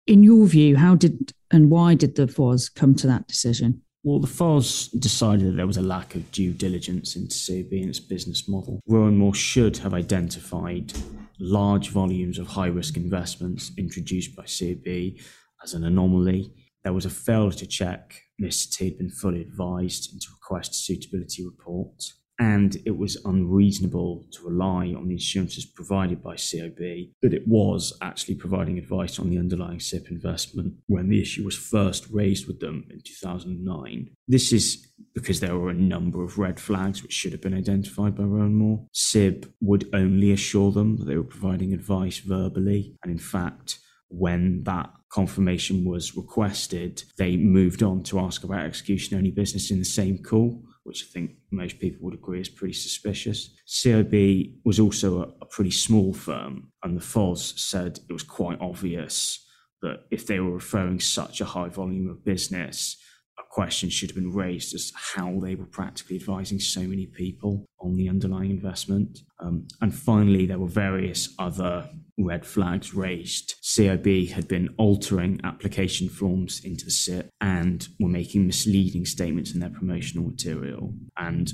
in 0.07 0.23
your 0.23 0.45
view, 0.47 0.75
how 0.77 0.95
did 0.95 1.33
and 1.51 1.69
why 1.69 1.95
did 1.95 2.15
the 2.15 2.27
FOS 2.27 2.69
come 2.69 2.95
to 2.95 3.07
that 3.07 3.27
decision? 3.27 3.81
Well, 4.03 4.19
the 4.19 4.27
FOS 4.27 4.89
decided 4.89 5.47
that 5.47 5.55
there 5.55 5.67
was 5.67 5.77
a 5.77 5.81
lack 5.81 6.15
of 6.15 6.31
due 6.31 6.53
diligence 6.53 7.15
into 7.15 7.35
CIB 7.35 7.81
and 7.81 7.89
its 7.89 7.99
business 7.99 8.47
model. 8.47 8.79
Rowan 8.87 9.17
Moore 9.17 9.33
should 9.33 9.77
have 9.77 9.93
identified 9.93 10.93
large 11.39 11.89
volumes 11.89 12.37
of 12.37 12.47
high 12.47 12.67
risk 12.67 12.97
investments 12.97 13.71
introduced 13.77 14.35
by 14.35 14.43
CIB 14.43 15.19
as 15.65 15.73
an 15.73 15.83
anomaly. 15.83 16.53
There 16.83 16.93
was 16.93 17.05
a 17.05 17.09
failure 17.09 17.51
to 17.51 17.65
check 17.65 18.21
Mr. 18.41 18.69
T 18.71 18.85
had 18.85 18.97
been 18.97 19.09
fully 19.09 19.41
advised 19.41 20.13
and 20.13 20.21
to 20.21 20.27
request 20.31 20.71
a 20.71 20.75
suitability 20.75 21.43
report 21.43 22.13
and 22.39 22.77
it 22.85 22.97
was 22.97 23.17
unreasonable 23.25 24.25
to 24.31 24.43
rely 24.43 24.93
on 24.93 25.07
the 25.07 25.15
assurances 25.15 25.65
provided 25.65 26.21
by 26.21 26.35
CIB 26.35 27.11
that 27.21 27.33
it 27.33 27.47
was 27.47 27.97
actually 28.01 28.35
providing 28.35 28.77
advice 28.77 29.19
on 29.19 29.29
the 29.29 29.37
underlying 29.37 29.79
SIPP 29.79 30.09
investment 30.11 30.73
when 30.87 31.07
the 31.07 31.21
issue 31.21 31.45
was 31.45 31.57
first 31.57 32.07
raised 32.11 32.45
with 32.47 32.59
them 32.59 32.85
in 32.89 32.99
2009. 33.05 34.09
This 34.27 34.51
is 34.51 34.85
because 35.13 35.39
there 35.39 35.57
were 35.57 35.69
a 35.69 35.73
number 35.73 36.23
of 36.23 36.37
red 36.37 36.59
flags 36.59 37.01
which 37.01 37.13
should 37.13 37.31
have 37.31 37.41
been 37.41 37.57
identified 37.57 38.15
by 38.15 38.23
Rowan. 38.23 38.87
CIB 38.93 39.49
would 39.61 39.89
only 39.93 40.31
assure 40.31 40.71
them 40.71 40.97
that 40.97 41.05
they 41.05 41.15
were 41.15 41.23
providing 41.23 41.73
advice 41.73 42.17
verbally, 42.19 42.95
and 43.03 43.11
in 43.11 43.17
fact, 43.17 43.79
when 44.17 44.63
that 44.63 44.89
confirmation 45.09 45.85
was 45.85 46.15
requested, 46.15 47.03
they 47.17 47.37
moved 47.37 47.83
on 47.83 48.03
to 48.03 48.19
ask 48.19 48.43
about 48.43 48.65
execution 48.65 49.17
only 49.17 49.31
business 49.31 49.71
in 49.71 49.79
the 49.79 49.85
same 49.85 50.17
call 50.17 50.63
which 50.85 51.03
I 51.03 51.11
think 51.11 51.31
most 51.51 51.79
people 51.79 52.05
would 52.05 52.13
agree 52.13 52.39
is 52.39 52.47
pretty 52.47 52.75
suspicious. 52.75 53.49
CIB 53.67 54.57
was 54.63 54.79
also 54.79 55.23
a, 55.23 55.27
a 55.41 55.45
pretty 55.47 55.71
small 55.71 56.13
firm, 56.13 56.71
and 56.83 56.95
the 56.95 57.01
FOS 57.01 57.55
said 57.57 57.99
it 58.07 58.13
was 58.13 58.21
quite 58.21 58.61
obvious 58.61 59.43
that 59.81 60.03
if 60.11 60.27
they 60.27 60.39
were 60.39 60.51
referring 60.51 60.99
such 60.99 61.41
a 61.41 61.45
high 61.45 61.69
volume 61.69 62.07
of 62.07 62.23
business, 62.23 62.97
a 63.39 63.41
question 63.49 63.89
should 63.89 64.11
have 64.11 64.15
been 64.15 64.31
raised 64.31 64.75
as 64.75 64.93
how 64.95 65.39
they 65.39 65.55
were 65.55 65.65
practically 65.65 66.17
advising 66.17 66.59
so 66.59 66.81
many 66.81 67.07
people 67.07 67.65
on 67.79 67.95
the 67.95 68.07
underlying 68.07 68.51
investment. 68.51 69.19
Um, 69.39 69.67
and 69.81 69.93
finally, 69.93 70.45
there 70.45 70.59
were 70.59 70.67
various 70.67 71.33
other 71.39 71.89
red 72.17 72.45
flags 72.45 72.93
raised. 72.93 73.55
CIB 73.61 74.31
had 74.31 74.47
been 74.47 74.73
altering 74.77 75.39
application 75.43 76.07
forms 76.07 76.63
into 76.63 76.89
SIPP 76.89 77.29
and 77.41 77.87
were 77.99 78.09
making 78.09 78.45
misleading 78.45 79.05
statements 79.05 79.53
in 79.53 79.59
their 79.59 79.69
promotional 79.69 80.27
material. 80.27 80.93
And 81.17 81.51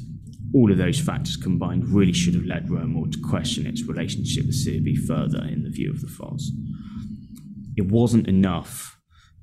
all 0.53 0.71
of 0.71 0.77
those 0.77 0.99
factors 0.99 1.35
combined 1.35 1.89
really 1.89 2.13
should 2.13 2.35
have 2.35 2.45
led 2.45 2.69
Rowan 2.69 3.09
to 3.11 3.19
question 3.19 3.65
its 3.65 3.83
relationship 3.83 4.45
with 4.45 4.65
CIB 4.65 5.05
further 5.07 5.43
in 5.45 5.63
the 5.63 5.69
view 5.69 5.89
of 5.89 6.01
the 6.01 6.07
FOS. 6.07 6.51
It 7.77 7.87
wasn't 7.87 8.27
enough 8.27 8.99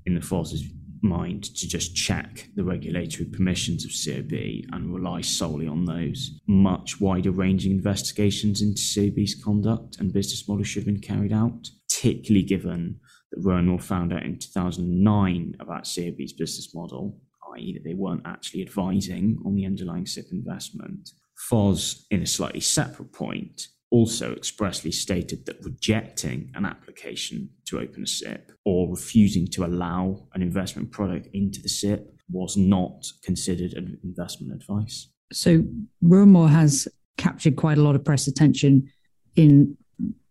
in 0.07 0.15
the 0.15 0.21
FOS's 0.21 0.65
mind 1.03 1.45
to 1.45 1.69
just 1.69 1.95
check 1.95 2.49
the 2.55 2.65
regulatory 2.65 3.27
permissions 3.27 3.85
of 3.85 3.91
CIB 3.91 4.65
and 4.73 4.95
rely 4.95 5.21
solely 5.21 5.67
on 5.67 5.85
those. 5.85 6.41
Much 6.47 7.01
wider 7.01 7.31
ranging 7.31 7.73
investigations 7.73 8.63
into 8.63 8.81
CIB's 8.81 9.35
conduct 9.43 9.99
and 9.99 10.13
business 10.13 10.49
model 10.49 10.65
should 10.65 10.85
have 10.85 10.95
been 10.95 11.01
carried 11.01 11.33
out, 11.33 11.71
particularly 11.89 12.45
given 12.45 13.01
that 13.31 13.41
Moore 13.41 13.79
found 13.79 14.13
out 14.13 14.23
in 14.23 14.39
2009 14.39 15.57
about 15.61 15.85
CIB's 15.85 16.33
business 16.33 16.75
model, 16.75 17.21
i.e., 17.55 17.75
that 17.75 17.85
they 17.85 17.95
weren't 17.95 18.23
actually 18.25 18.63
advising 18.63 19.39
on 19.45 19.55
the 19.55 19.67
underlying 19.67 20.07
SIPP 20.07 20.33
investment. 20.33 21.11
FOS, 21.37 22.07
in 22.11 22.23
a 22.23 22.27
slightly 22.27 22.61
separate 22.61 23.13
point, 23.13 23.69
also 23.91 24.33
expressly 24.33 24.93
stated 24.93 25.47
that 25.47 25.57
rejecting 25.65 26.51
an 26.55 26.65
application 26.67 27.49
to 27.67 27.81
open 27.81 28.03
a 28.03 28.07
SIPP 28.07 28.53
or 28.65 28.91
refusing 28.91 29.47
to 29.49 29.65
allow 29.65 30.27
an 30.35 30.43
investment 30.43 30.91
product 30.91 31.29
into 31.33 31.63
the 31.63 31.69
SIPP 31.69 32.07
was 32.31 32.57
not 32.57 33.07
considered 33.23 33.73
an 33.73 33.99
investment 34.05 34.53
advice. 34.53 35.09
So, 35.33 35.65
Moore 36.03 36.49
has 36.49 36.89
captured 37.17 37.57
quite 37.57 37.79
a 37.79 37.83
lot 37.83 37.95
of 37.95 38.05
press 38.05 38.27
attention 38.27 38.91
in 39.37 39.77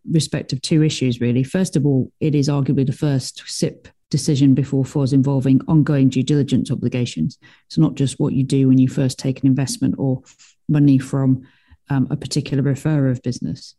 respect 0.09 0.53
of 0.53 0.61
two 0.61 0.83
issues, 0.83 1.19
really. 1.19 1.43
First 1.43 1.75
of 1.75 1.85
all, 1.85 2.11
it 2.19 2.35
is 2.35 2.47
arguably 2.47 2.85
the 2.85 2.93
first 2.93 3.43
SIPP 3.45 3.87
decision 4.09 4.53
before 4.53 4.85
FOS 4.85 5.11
involving 5.11 5.59
ongoing 5.67 6.07
due 6.09 6.23
diligence 6.23 6.71
obligations. 6.71 7.37
So, 7.69 7.81
not 7.81 7.95
just 7.95 8.19
what 8.19 8.33
you 8.33 8.43
do 8.43 8.67
when 8.67 8.77
you 8.77 8.87
first 8.87 9.17
take 9.17 9.41
an 9.41 9.47
investment 9.47 9.95
or 9.97 10.21
money 10.69 10.97
from 10.97 11.43
um, 11.89 12.07
a 12.09 12.17
particular 12.17 12.63
referrer 12.63 13.11
of 13.11 13.21
business, 13.23 13.75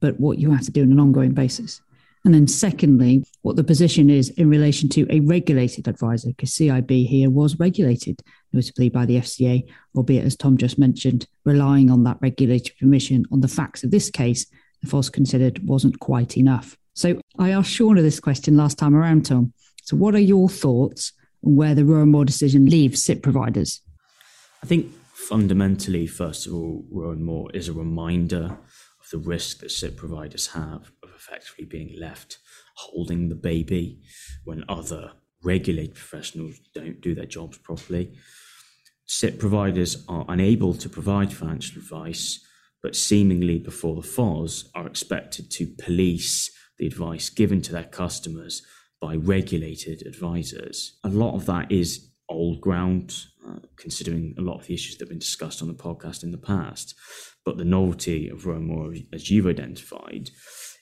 but 0.00 0.18
what 0.20 0.38
you 0.38 0.50
have 0.50 0.64
to 0.64 0.70
do 0.70 0.82
on 0.82 0.92
an 0.92 1.00
ongoing 1.00 1.32
basis. 1.32 1.80
And 2.24 2.34
then, 2.34 2.48
secondly, 2.48 3.24
what 3.42 3.54
the 3.54 3.62
position 3.62 4.10
is 4.10 4.30
in 4.30 4.50
relation 4.50 4.88
to 4.90 5.06
a 5.10 5.20
regulated 5.20 5.86
advisor, 5.86 6.30
because 6.30 6.50
CIB 6.50 7.06
here 7.06 7.30
was 7.30 7.56
regulated, 7.60 8.20
notably 8.52 8.88
by 8.88 9.06
the 9.06 9.18
FCA, 9.18 9.64
albeit, 9.94 10.24
as 10.24 10.36
Tom 10.36 10.56
just 10.56 10.76
mentioned, 10.76 11.28
relying 11.44 11.88
on 11.88 12.02
that 12.02 12.18
regulatory 12.20 12.74
permission 12.80 13.24
on 13.30 13.42
the 13.42 13.48
facts 13.48 13.84
of 13.84 13.92
this 13.92 14.10
case, 14.10 14.46
the 14.82 14.88
FOS 14.88 15.08
considered 15.08 15.60
wasn't 15.68 16.00
quite 16.00 16.36
enough. 16.36 16.76
So 16.94 17.20
I 17.38 17.50
asked 17.50 17.70
Shauna 17.70 18.02
this 18.02 18.18
question 18.18 18.56
last 18.56 18.76
time 18.76 18.96
around, 18.96 19.26
Tom. 19.26 19.52
So, 19.84 19.96
what 19.96 20.16
are 20.16 20.18
your 20.18 20.48
thoughts 20.48 21.12
on 21.44 21.54
where 21.54 21.76
the 21.76 21.84
Rowan 21.84 22.10
Moore 22.10 22.24
decision 22.24 22.66
leaves 22.66 23.04
SIPP 23.04 23.22
providers? 23.22 23.82
I 24.64 24.66
think 24.66 24.92
fundamentally, 25.16 26.06
first 26.06 26.46
of 26.46 26.54
all, 26.54 26.84
Rowan 26.90 27.24
Moore 27.24 27.50
is 27.54 27.68
a 27.68 27.72
reminder 27.72 28.58
of 29.00 29.10
the 29.10 29.18
risk 29.18 29.60
that 29.60 29.70
SIPP 29.70 29.96
providers 29.96 30.48
have 30.48 30.92
of 31.02 31.10
effectively 31.14 31.64
being 31.64 31.98
left 31.98 32.38
holding 32.76 33.28
the 33.28 33.34
baby 33.34 34.02
when 34.44 34.62
other 34.68 35.12
regulated 35.42 35.94
professionals 35.94 36.60
don't 36.74 37.00
do 37.00 37.14
their 37.14 37.26
jobs 37.26 37.56
properly. 37.58 38.12
SIPP 39.06 39.38
providers 39.38 40.04
are 40.08 40.26
unable 40.28 40.74
to 40.74 40.88
provide 40.88 41.32
financial 41.32 41.80
advice, 41.80 42.44
but 42.82 42.94
seemingly 42.94 43.58
before 43.58 43.96
the 43.96 44.06
FOS 44.06 44.68
are 44.74 44.86
expected 44.86 45.50
to 45.52 45.66
police 45.78 46.50
the 46.78 46.86
advice 46.86 47.30
given 47.30 47.62
to 47.62 47.72
their 47.72 47.84
customers 47.84 48.62
by 49.00 49.16
regulated 49.16 50.06
advisors. 50.06 50.98
A 51.04 51.08
lot 51.08 51.34
of 51.34 51.46
that 51.46 51.72
is 51.72 52.10
old 52.28 52.60
ground, 52.60 53.24
uh, 53.46 53.58
considering 53.76 54.34
a 54.38 54.42
lot 54.42 54.60
of 54.60 54.66
the 54.66 54.74
issues 54.74 54.96
that 54.96 55.04
have 55.04 55.10
been 55.10 55.18
discussed 55.18 55.62
on 55.62 55.68
the 55.68 55.74
podcast 55.74 56.22
in 56.22 56.32
the 56.32 56.38
past. 56.38 56.94
But 57.44 57.58
the 57.58 57.64
novelty 57.64 58.28
of 58.28 58.44
Moore, 58.44 58.94
as 59.12 59.30
you've 59.30 59.46
identified, 59.46 60.30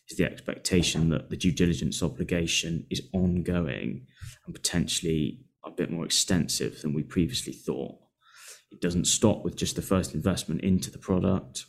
is 0.08 0.16
the 0.16 0.24
expectation 0.24 1.10
that 1.10 1.30
the 1.30 1.36
due 1.36 1.52
diligence 1.52 2.02
obligation 2.02 2.86
is 2.90 3.08
ongoing 3.12 4.06
and 4.46 4.54
potentially 4.54 5.40
a 5.64 5.70
bit 5.70 5.90
more 5.90 6.04
extensive 6.04 6.80
than 6.82 6.94
we 6.94 7.02
previously 7.02 7.52
thought. 7.52 7.98
It 8.70 8.80
doesn't 8.80 9.06
stop 9.06 9.44
with 9.44 9.56
just 9.56 9.76
the 9.76 9.82
first 9.82 10.14
investment 10.14 10.62
into 10.62 10.90
the 10.90 10.98
product 10.98 11.66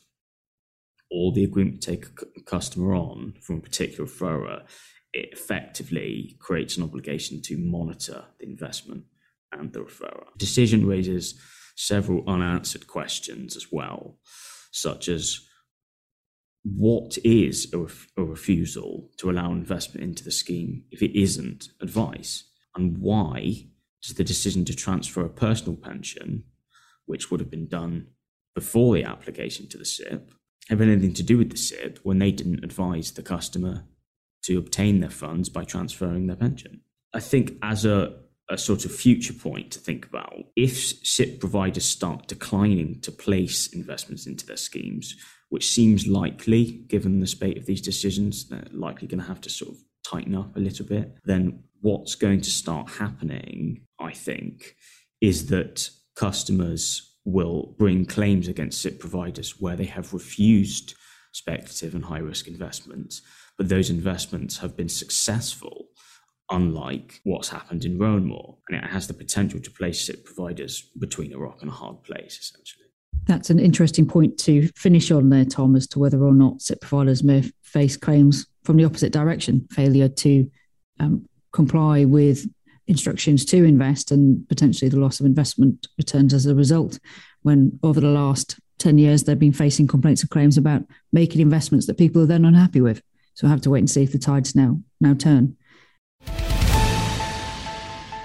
or 1.12 1.32
the 1.32 1.44
agreement 1.44 1.82
to 1.82 1.92
take 1.92 2.06
a 2.36 2.42
customer 2.42 2.96
on 2.96 3.36
from 3.42 3.58
a 3.58 3.62
particular 3.62 4.10
referrer. 4.10 4.64
It 5.14 5.30
effectively 5.32 6.36
creates 6.40 6.78
an 6.78 6.84
obligation 6.84 7.42
to 7.44 7.58
monitor 7.58 8.26
the 8.40 8.48
investment 8.48 9.06
and 9.52 9.74
the 9.74 9.80
referrer. 9.80 10.26
Decision 10.38 10.86
raises 10.86 11.40
several 11.76 12.24
unanswered 12.28 12.88
questions 12.88 13.56
as 13.56 13.72
well, 13.72 14.18
such 14.72 15.08
as 15.08 15.42
what 16.64 17.18
is 17.24 17.72
a, 17.74 17.78
ref- 17.78 18.08
a, 18.18 18.24
refusal 18.24 19.12
to 19.18 19.30
allow 19.30 19.52
investment 19.52 20.04
into 20.04 20.24
the 20.24 20.32
scheme 20.32 20.84
if 20.92 21.02
it 21.02 21.18
isn't 21.20 21.70
advice? 21.80 22.44
And 22.76 22.98
why 22.98 23.68
does 24.02 24.16
the 24.16 24.24
decision 24.24 24.66
to 24.66 24.76
transfer 24.76 25.24
a 25.24 25.30
personal 25.30 25.76
pension, 25.76 26.44
which 27.06 27.30
would 27.30 27.40
have 27.40 27.52
been 27.52 27.68
done 27.68 28.08
before 28.56 28.96
the 28.96 29.04
application 29.04 29.68
to 29.70 29.78
the 29.78 29.86
SIPP, 29.86 30.32
have 30.70 30.82
anything 30.82 31.14
to 31.14 31.24
do 31.24 31.38
with 31.38 31.52
the 31.52 31.58
SIPP 31.58 32.00
when 32.04 32.18
they 32.20 32.32
didn't 32.32 32.64
advise 32.64 33.12
the 33.12 33.22
customer 33.22 33.86
to 34.44 34.58
obtain 34.58 35.02
their 35.02 35.10
funds 35.10 35.50
by 35.50 35.64
transferring 35.64 36.26
their 36.26 36.36
pension? 36.36 36.82
I 37.14 37.20
think 37.20 37.54
as 37.62 37.86
a 37.86 38.18
a 38.50 38.58
sort 38.58 38.86
of 38.86 38.92
future 38.92 39.34
point 39.34 39.72
to 39.72 39.80
think 39.80 40.06
about. 40.06 40.36
If 40.56 40.78
SIPP 41.04 41.40
providers 41.40 41.86
start 41.86 42.28
declining 42.28 43.02
to 43.02 43.12
place 43.12 43.68
investments 43.74 44.28
into 44.28 44.46
their 44.46 44.58
schemes, 44.58 45.16
which 45.50 45.68
seems 45.68 46.08
likely 46.08 46.84
given 46.88 47.20
the 47.20 47.28
spate 47.28 47.58
of 47.58 47.66
these 47.66 47.82
decisions, 47.82 48.48
they're 48.50 48.68
likely 48.72 49.08
going 49.08 49.22
to 49.22 49.28
have 49.28 49.42
to 49.42 49.50
sort 49.50 49.72
of 49.72 49.78
tighten 50.06 50.36
up 50.36 50.56
a 50.56 50.60
little 50.60 50.86
bit, 50.86 51.18
then 51.26 51.64
what's 51.82 52.16
going 52.16 52.42
to 52.42 52.50
start 52.50 52.90
happening, 52.90 53.82
I 54.00 54.12
think, 54.12 54.76
is 55.22 55.48
that 55.48 55.90
customers 56.16 57.16
will 57.26 57.76
bring 57.78 58.06
claims 58.06 58.48
against 58.48 58.82
SIPP 58.82 59.00
providers 59.00 59.60
where 59.60 59.76
they 59.76 59.86
have 59.86 60.14
refused 60.14 60.94
speculative 61.34 61.96
and 61.96 62.06
high 62.06 62.20
risk 62.20 62.48
investments, 62.48 63.22
but 63.58 63.70
those 63.70 63.90
investments 63.90 64.60
have 64.60 64.78
been 64.78 64.90
successful 64.90 65.88
unlike 66.50 67.22
what's 67.24 67.50
happened 67.50 67.86
in 67.86 67.98
Rowan 67.98 68.28
Moore. 68.28 68.58
And 68.70 68.84
it 68.84 68.90
has 68.90 69.08
the 69.08 69.14
potential 69.14 69.60
to 69.60 69.72
place 69.72 70.06
SIPP 70.06 70.26
providers 70.26 70.92
between 71.00 71.34
a 71.34 71.38
rock 71.38 71.62
and 71.62 71.70
a 71.70 71.74
hard 71.74 72.04
place, 72.04 72.40
essentially. 72.40 72.86
That's 73.26 73.50
an 73.50 73.60
interesting 73.60 74.08
point 74.08 74.38
to 74.40 74.68
finish 74.76 75.10
on 75.10 75.30
there, 75.30 75.46
Tom, 75.46 75.76
as 75.76 75.88
to 75.88 76.00
whether 76.00 76.22
or 76.24 76.34
not 76.34 76.62
SIPP 76.62 76.82
providers 76.82 77.24
may 77.24 77.44
face 77.64 77.98
claims 77.98 78.46
from 78.64 78.78
the 78.78 78.86
opposite 78.86 79.12
direction, 79.12 79.68
failure 79.72 80.10
to 80.10 80.50
um, 81.00 81.28
comply 81.52 82.06
with 82.06 82.48
instructions 82.88 83.46
to 83.46 83.64
invest 83.64 84.12
and 84.12 84.48
potentially 84.48 84.90
the 84.90 85.00
loss 85.00 85.20
of 85.20 85.26
investment 85.26 85.88
returns 85.98 86.34
as 86.34 86.46
a 86.46 86.54
result. 86.54 87.00
When 87.42 87.80
over 87.82 88.00
the 88.00 88.08
last 88.08 88.60
10 88.80 88.98
years, 88.98 89.24
they've 89.24 89.40
been 89.40 89.54
facing 89.54 89.88
complaints 89.88 90.22
and 90.22 90.30
claims 90.30 90.58
about 90.58 90.84
making 91.12 91.42
investments 91.42 91.88
that 91.88 91.98
people 91.98 92.22
are 92.22 92.28
then 92.28 92.46
unhappy 92.46 92.82
with. 92.82 93.02
So 93.34 93.48
I 93.48 93.50
have 93.50 93.62
to 93.62 93.70
wait 93.70 93.80
and 93.80 93.90
see 93.90 94.04
if 94.04 94.12
the 94.12 94.20
tides 94.20 94.56
now 94.56 94.80
now 95.02 95.14
turn. 95.14 95.58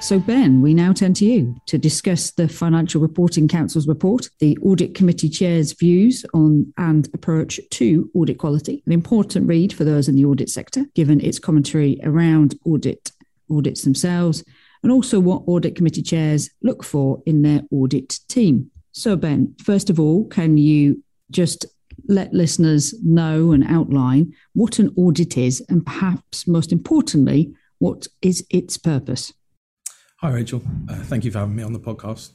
So, 0.00 0.18
Ben, 0.18 0.60
we 0.60 0.74
now 0.74 0.92
turn 0.92 1.14
to 1.14 1.24
you 1.24 1.54
to 1.66 1.78
discuss 1.78 2.32
the 2.32 2.48
Financial 2.48 3.00
Reporting 3.00 3.46
Council's 3.46 3.86
report, 3.86 4.28
the 4.40 4.58
Audit 4.58 4.94
Committee 4.94 5.28
Chair's 5.28 5.72
views 5.72 6.24
on 6.34 6.72
and 6.78 7.08
approach 7.14 7.60
to 7.70 8.10
audit 8.14 8.38
quality. 8.38 8.82
An 8.86 8.92
important 8.92 9.46
read 9.46 9.72
for 9.72 9.84
those 9.84 10.08
in 10.08 10.16
the 10.16 10.24
audit 10.24 10.48
sector, 10.48 10.86
given 10.96 11.20
its 11.20 11.38
commentary 11.38 12.00
around 12.02 12.58
audit 12.64 13.12
audits 13.50 13.82
themselves, 13.82 14.42
and 14.82 14.90
also 14.90 15.20
what 15.20 15.44
audit 15.46 15.76
committee 15.76 16.02
chairs 16.02 16.50
look 16.62 16.82
for 16.82 17.22
in 17.24 17.42
their 17.42 17.62
audit 17.70 18.18
team. 18.26 18.70
So, 18.90 19.14
Ben, 19.14 19.54
first 19.62 19.90
of 19.90 20.00
all, 20.00 20.24
can 20.24 20.56
you 20.56 21.04
just 21.30 21.66
let 22.08 22.32
listeners 22.32 22.94
know 23.04 23.52
and 23.52 23.62
outline 23.62 24.34
what 24.54 24.78
an 24.78 24.92
audit 24.96 25.36
is, 25.36 25.62
and 25.68 25.86
perhaps 25.86 26.48
most 26.48 26.72
importantly, 26.72 27.54
what 27.80 28.06
is 28.20 28.46
its 28.50 28.76
purpose? 28.76 29.32
Hi, 30.20 30.30
Rachel. 30.30 30.62
Uh, 30.88 30.96
thank 30.96 31.24
you 31.24 31.30
for 31.30 31.38
having 31.38 31.56
me 31.56 31.62
on 31.62 31.72
the 31.72 31.80
podcast. 31.80 32.32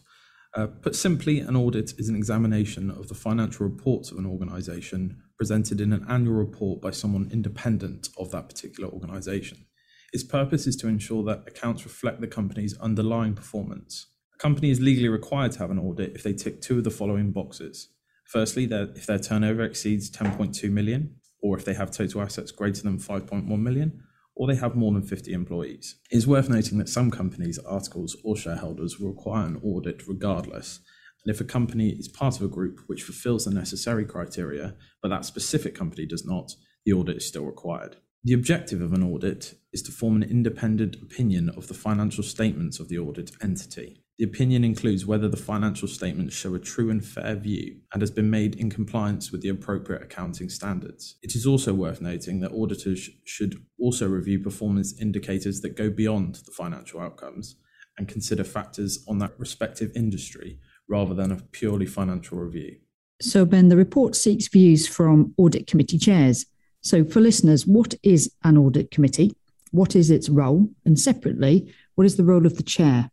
Uh, 0.55 0.65
put 0.65 0.95
simply, 0.95 1.39
an 1.39 1.55
audit 1.55 1.93
is 1.99 2.09
an 2.09 2.15
examination 2.15 2.89
of 2.89 3.09
the 3.09 3.13
financial 3.13 3.67
reports 3.67 4.11
of 4.11 4.17
an 4.17 4.25
organisation 4.25 5.21
presented 5.37 5.79
in 5.79 5.93
an 5.93 6.03
annual 6.09 6.33
report 6.33 6.81
by 6.81 6.89
someone 6.89 7.29
independent 7.31 8.09
of 8.17 8.31
that 8.31 8.49
particular 8.49 8.89
organisation. 8.89 9.65
Its 10.11 10.23
purpose 10.23 10.65
is 10.65 10.75
to 10.77 10.87
ensure 10.87 11.23
that 11.23 11.43
accounts 11.47 11.83
reflect 11.83 12.21
the 12.21 12.27
company's 12.27 12.75
underlying 12.79 13.35
performance. 13.35 14.07
A 14.33 14.37
company 14.37 14.71
is 14.71 14.81
legally 14.81 15.09
required 15.09 15.51
to 15.51 15.59
have 15.59 15.69
an 15.69 15.77
audit 15.77 16.15
if 16.15 16.23
they 16.23 16.33
tick 16.33 16.59
two 16.59 16.79
of 16.79 16.83
the 16.85 16.89
following 16.89 17.31
boxes. 17.31 17.89
Firstly, 18.25 18.67
if 18.71 19.05
their 19.05 19.19
turnover 19.19 19.63
exceeds 19.63 20.09
10.2 20.09 20.71
million, 20.71 21.17
or 21.43 21.55
if 21.55 21.65
they 21.65 21.75
have 21.75 21.91
total 21.91 22.21
assets 22.21 22.49
greater 22.49 22.81
than 22.81 22.97
5.1 22.97 23.47
million, 23.59 24.01
or 24.35 24.47
they 24.47 24.55
have 24.55 24.75
more 24.75 24.91
than 24.91 25.01
50 25.01 25.31
employees. 25.31 25.95
It 26.11 26.17
is 26.17 26.27
worth 26.27 26.49
noting 26.49 26.77
that 26.77 26.89
some 26.89 27.09
companies, 27.09 27.57
articles, 27.59 28.17
or 28.23 28.35
shareholders 28.35 28.99
will 28.99 29.09
require 29.09 29.47
an 29.47 29.61
audit 29.63 30.07
regardless. 30.07 30.79
And 31.25 31.33
if 31.33 31.41
a 31.41 31.45
company 31.45 31.89
is 31.89 32.07
part 32.07 32.35
of 32.35 32.43
a 32.43 32.47
group 32.47 32.81
which 32.87 33.03
fulfills 33.03 33.45
the 33.45 33.51
necessary 33.51 34.05
criteria, 34.05 34.75
but 35.01 35.09
that 35.09 35.25
specific 35.25 35.73
company 35.73 36.05
does 36.05 36.25
not, 36.25 36.51
the 36.85 36.93
audit 36.93 37.17
is 37.17 37.27
still 37.27 37.45
required. 37.45 37.95
The 38.23 38.33
objective 38.33 38.81
of 38.81 38.93
an 38.93 39.03
audit 39.03 39.55
is 39.71 39.81
to 39.83 39.91
form 39.91 40.15
an 40.15 40.29
independent 40.29 40.95
opinion 40.95 41.49
of 41.49 41.67
the 41.67 41.73
financial 41.73 42.23
statements 42.23 42.79
of 42.79 42.89
the 42.89 42.97
audit 42.97 43.31
entity. 43.41 44.04
The 44.17 44.23
opinion 44.23 44.63
includes 44.63 45.05
whether 45.05 45.27
the 45.27 45.35
financial 45.35 45.89
statements 45.89 46.33
show 46.33 46.55
a 46.55 46.59
true 46.59 46.89
and 46.89 47.03
fair 47.03 47.35
view 47.35 47.81
and 47.91 48.01
has 48.01 48.11
been 48.11 48.29
made 48.29 48.55
in 48.55 48.69
compliance 48.69 49.29
with 49.29 49.41
the 49.41 49.49
appropriate 49.49 50.01
accounting 50.01 50.47
standards. 50.47 51.15
It 51.21 51.35
is 51.35 51.45
also 51.45 51.73
worth 51.73 51.99
noting 51.99 52.39
that 52.39 52.53
auditors 52.53 53.09
should 53.25 53.61
also 53.77 54.07
review 54.07 54.39
performance 54.39 54.99
indicators 55.01 55.59
that 55.61 55.75
go 55.75 55.89
beyond 55.89 56.35
the 56.45 56.51
financial 56.51 57.01
outcomes 57.01 57.57
and 57.97 58.07
consider 58.07 58.45
factors 58.45 59.03
on 59.05 59.19
that 59.19 59.37
respective 59.37 59.91
industry 59.95 60.59
rather 60.87 61.13
than 61.13 61.33
a 61.33 61.41
purely 61.51 61.85
financial 61.85 62.37
review. 62.37 62.77
So, 63.21 63.45
Ben, 63.45 63.67
the 63.67 63.77
report 63.77 64.15
seeks 64.15 64.47
views 64.47 64.87
from 64.87 65.33
audit 65.37 65.67
committee 65.67 65.97
chairs. 65.97 66.45
So, 66.81 67.03
for 67.03 67.19
listeners, 67.19 67.65
what 67.65 67.95
is 68.01 68.33
an 68.43 68.57
audit 68.57 68.91
committee? 68.91 69.33
What 69.71 69.95
is 69.95 70.09
its 70.09 70.29
role? 70.29 70.69
And 70.85 70.97
separately, 70.97 71.73
what 71.95 72.05
is 72.05 72.15
the 72.15 72.23
role 72.23 72.45
of 72.45 72.55
the 72.55 72.63
chair? 72.63 73.11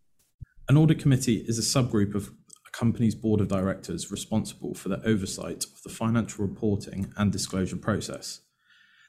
An 0.69 0.77
audit 0.77 1.01
committee 1.01 1.45
is 1.49 1.59
a 1.59 1.63
subgroup 1.63 2.15
of 2.15 2.29
a 2.29 2.71
company's 2.71 3.17
board 3.17 3.41
of 3.41 3.49
directors 3.49 4.13
responsible 4.13 4.75
for 4.75 4.89
the 4.89 5.05
oversight 5.05 5.65
of 5.65 5.83
the 5.83 5.91
financial 5.91 6.47
reporting 6.47 7.13
and 7.17 7.33
disclosure 7.33 7.77
process. 7.77 8.41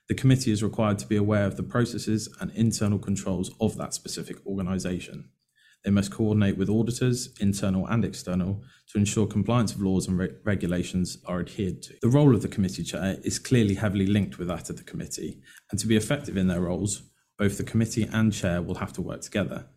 The 0.10 0.16
committee 0.16 0.52
is 0.52 0.64
required 0.64 0.98
to 1.00 1.08
be 1.08 1.16
aware 1.16 1.46
of 1.46 1.56
the 1.56 1.64
processes 1.64 2.28
and 2.42 2.52
internal 2.56 2.98
controls 2.98 3.52
of 3.62 3.78
that 3.78 3.94
specific 3.94 4.38
organisation. 4.48 5.30
They 5.86 5.92
must 5.92 6.12
coordinate 6.12 6.58
with 6.58 6.70
auditors, 6.70 7.30
internal 7.40 7.86
and 7.86 8.04
external, 8.04 8.64
to 8.92 8.98
ensure 8.98 9.28
compliance 9.28 9.76
of 9.76 9.82
laws 9.82 10.08
and 10.08 10.18
re- 10.18 10.32
regulations 10.44 11.20
are 11.28 11.40
adhered 11.40 11.84
to. 11.84 11.94
The 12.02 12.10
role 12.10 12.34
of 12.34 12.42
the 12.42 12.48
committee 12.48 12.84
chair 12.84 13.18
is 13.24 13.38
clearly 13.38 13.76
heavily 13.76 14.08
linked 14.08 14.40
with 14.40 14.48
that 14.48 14.72
of 14.72 14.78
the 14.78 14.84
committee, 14.84 15.40
and 15.70 15.80
to 15.80 15.88
be 15.88 15.98
effective 15.98 16.36
in 16.36 16.48
their 16.48 16.62
roles, 16.62 17.04
both 17.38 17.58
the 17.58 17.64
committee 17.64 18.10
and 18.12 18.34
chair 18.34 18.62
will 18.62 18.76
have 18.76 18.94
to 18.94 19.02
work 19.02 19.22
together. 19.22 19.68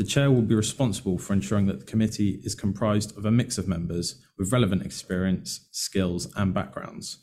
The 0.00 0.06
chair 0.06 0.30
will 0.30 0.40
be 0.40 0.54
responsible 0.54 1.18
for 1.18 1.34
ensuring 1.34 1.66
that 1.66 1.80
the 1.80 1.84
committee 1.84 2.40
is 2.42 2.54
comprised 2.54 3.14
of 3.18 3.26
a 3.26 3.30
mix 3.30 3.58
of 3.58 3.68
members 3.68 4.14
with 4.38 4.50
relevant 4.50 4.80
experience, 4.80 5.68
skills, 5.72 6.26
and 6.36 6.54
backgrounds. 6.54 7.18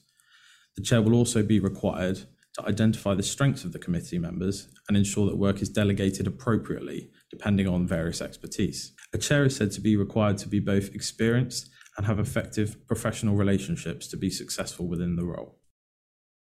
The 0.76 0.84
chair 0.84 1.02
will 1.02 1.16
also 1.16 1.42
be 1.42 1.60
required 1.60 2.20
to 2.54 2.68
identify 2.68 3.16
the 3.16 3.24
strengths 3.24 3.64
of 3.64 3.74
the 3.74 3.80
committee 3.80 4.20
members 4.20 4.68
and 4.88 4.96
ensure 4.96 5.26
that 5.26 5.40
work 5.40 5.60
is 5.60 5.70
delegated 5.70 6.28
appropriately 6.28 7.10
depending 7.32 7.68
on 7.68 7.88
various 7.88 8.22
expertise. 8.22 8.94
A 9.12 9.18
chair 9.18 9.44
is 9.46 9.56
said 9.56 9.72
to 9.72 9.82
be 9.82 9.96
required 9.96 10.38
to 10.38 10.48
be 10.48 10.60
both 10.60 10.94
experienced 10.94 11.70
and 11.98 12.06
have 12.06 12.20
effective 12.20 12.86
professional 12.86 13.36
relationships 13.36 14.06
to 14.10 14.18
be 14.18 14.30
successful 14.30 14.88
within 14.88 15.16
the 15.16 15.26
role. 15.26 15.58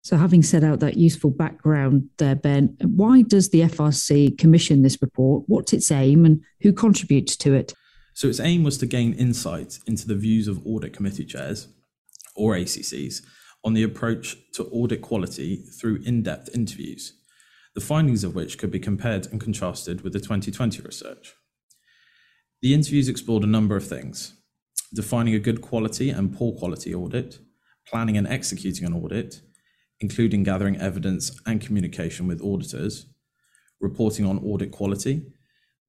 So, 0.02 0.16
having 0.16 0.42
set 0.42 0.64
out 0.64 0.80
that 0.80 0.96
useful 0.96 1.30
background 1.30 2.08
there, 2.18 2.36
Ben, 2.36 2.76
why 2.82 3.22
does 3.22 3.50
the 3.50 3.62
FRC 3.62 4.38
commission 4.38 4.82
this 4.82 5.02
report? 5.02 5.44
What's 5.46 5.72
its 5.72 5.90
aim 5.90 6.24
and 6.24 6.42
who 6.60 6.72
contributes 6.72 7.36
to 7.38 7.54
it? 7.54 7.74
So, 8.14 8.28
its 8.28 8.40
aim 8.40 8.62
was 8.62 8.78
to 8.78 8.86
gain 8.86 9.12
insight 9.14 9.78
into 9.86 10.06
the 10.06 10.14
views 10.14 10.48
of 10.48 10.64
audit 10.66 10.92
committee 10.92 11.24
chairs, 11.24 11.68
or 12.34 12.54
ACCs, 12.54 13.22
on 13.64 13.74
the 13.74 13.82
approach 13.82 14.36
to 14.54 14.64
audit 14.66 15.02
quality 15.02 15.56
through 15.56 16.00
in 16.04 16.22
depth 16.22 16.48
interviews, 16.54 17.14
the 17.74 17.80
findings 17.80 18.24
of 18.24 18.34
which 18.34 18.56
could 18.56 18.70
be 18.70 18.78
compared 18.78 19.26
and 19.26 19.40
contrasted 19.40 20.02
with 20.02 20.12
the 20.12 20.20
2020 20.20 20.80
research. 20.82 21.34
The 22.62 22.72
interviews 22.72 23.08
explored 23.08 23.44
a 23.44 23.48
number 23.48 23.76
of 23.76 23.86
things 23.86 24.34
defining 24.94 25.34
a 25.34 25.38
good 25.38 25.60
quality 25.60 26.08
and 26.08 26.34
poor 26.34 26.52
quality 26.52 26.94
audit, 26.94 27.38
planning 27.86 28.16
and 28.16 28.26
executing 28.26 28.86
an 28.86 28.94
audit 28.94 29.42
including 30.00 30.42
gathering 30.42 30.76
evidence 30.76 31.40
and 31.46 31.60
communication 31.60 32.26
with 32.26 32.42
auditors, 32.42 33.06
reporting 33.80 34.24
on 34.24 34.38
audit 34.38 34.70
quality, 34.70 35.26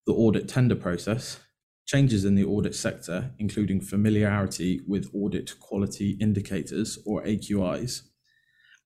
the 0.06 0.14
audit 0.14 0.48
tender 0.48 0.76
process, 0.76 1.40
changes 1.86 2.26
in 2.26 2.36
the 2.36 2.46
audit 2.46 2.76
sector, 2.76 3.32
including 3.40 3.82
familiarity 3.82 4.82
with 4.88 5.10
audit 5.14 5.60
quality 5.60 6.18
indicators 6.22 7.00
or 7.06 7.24
AQIs, 7.24 8.04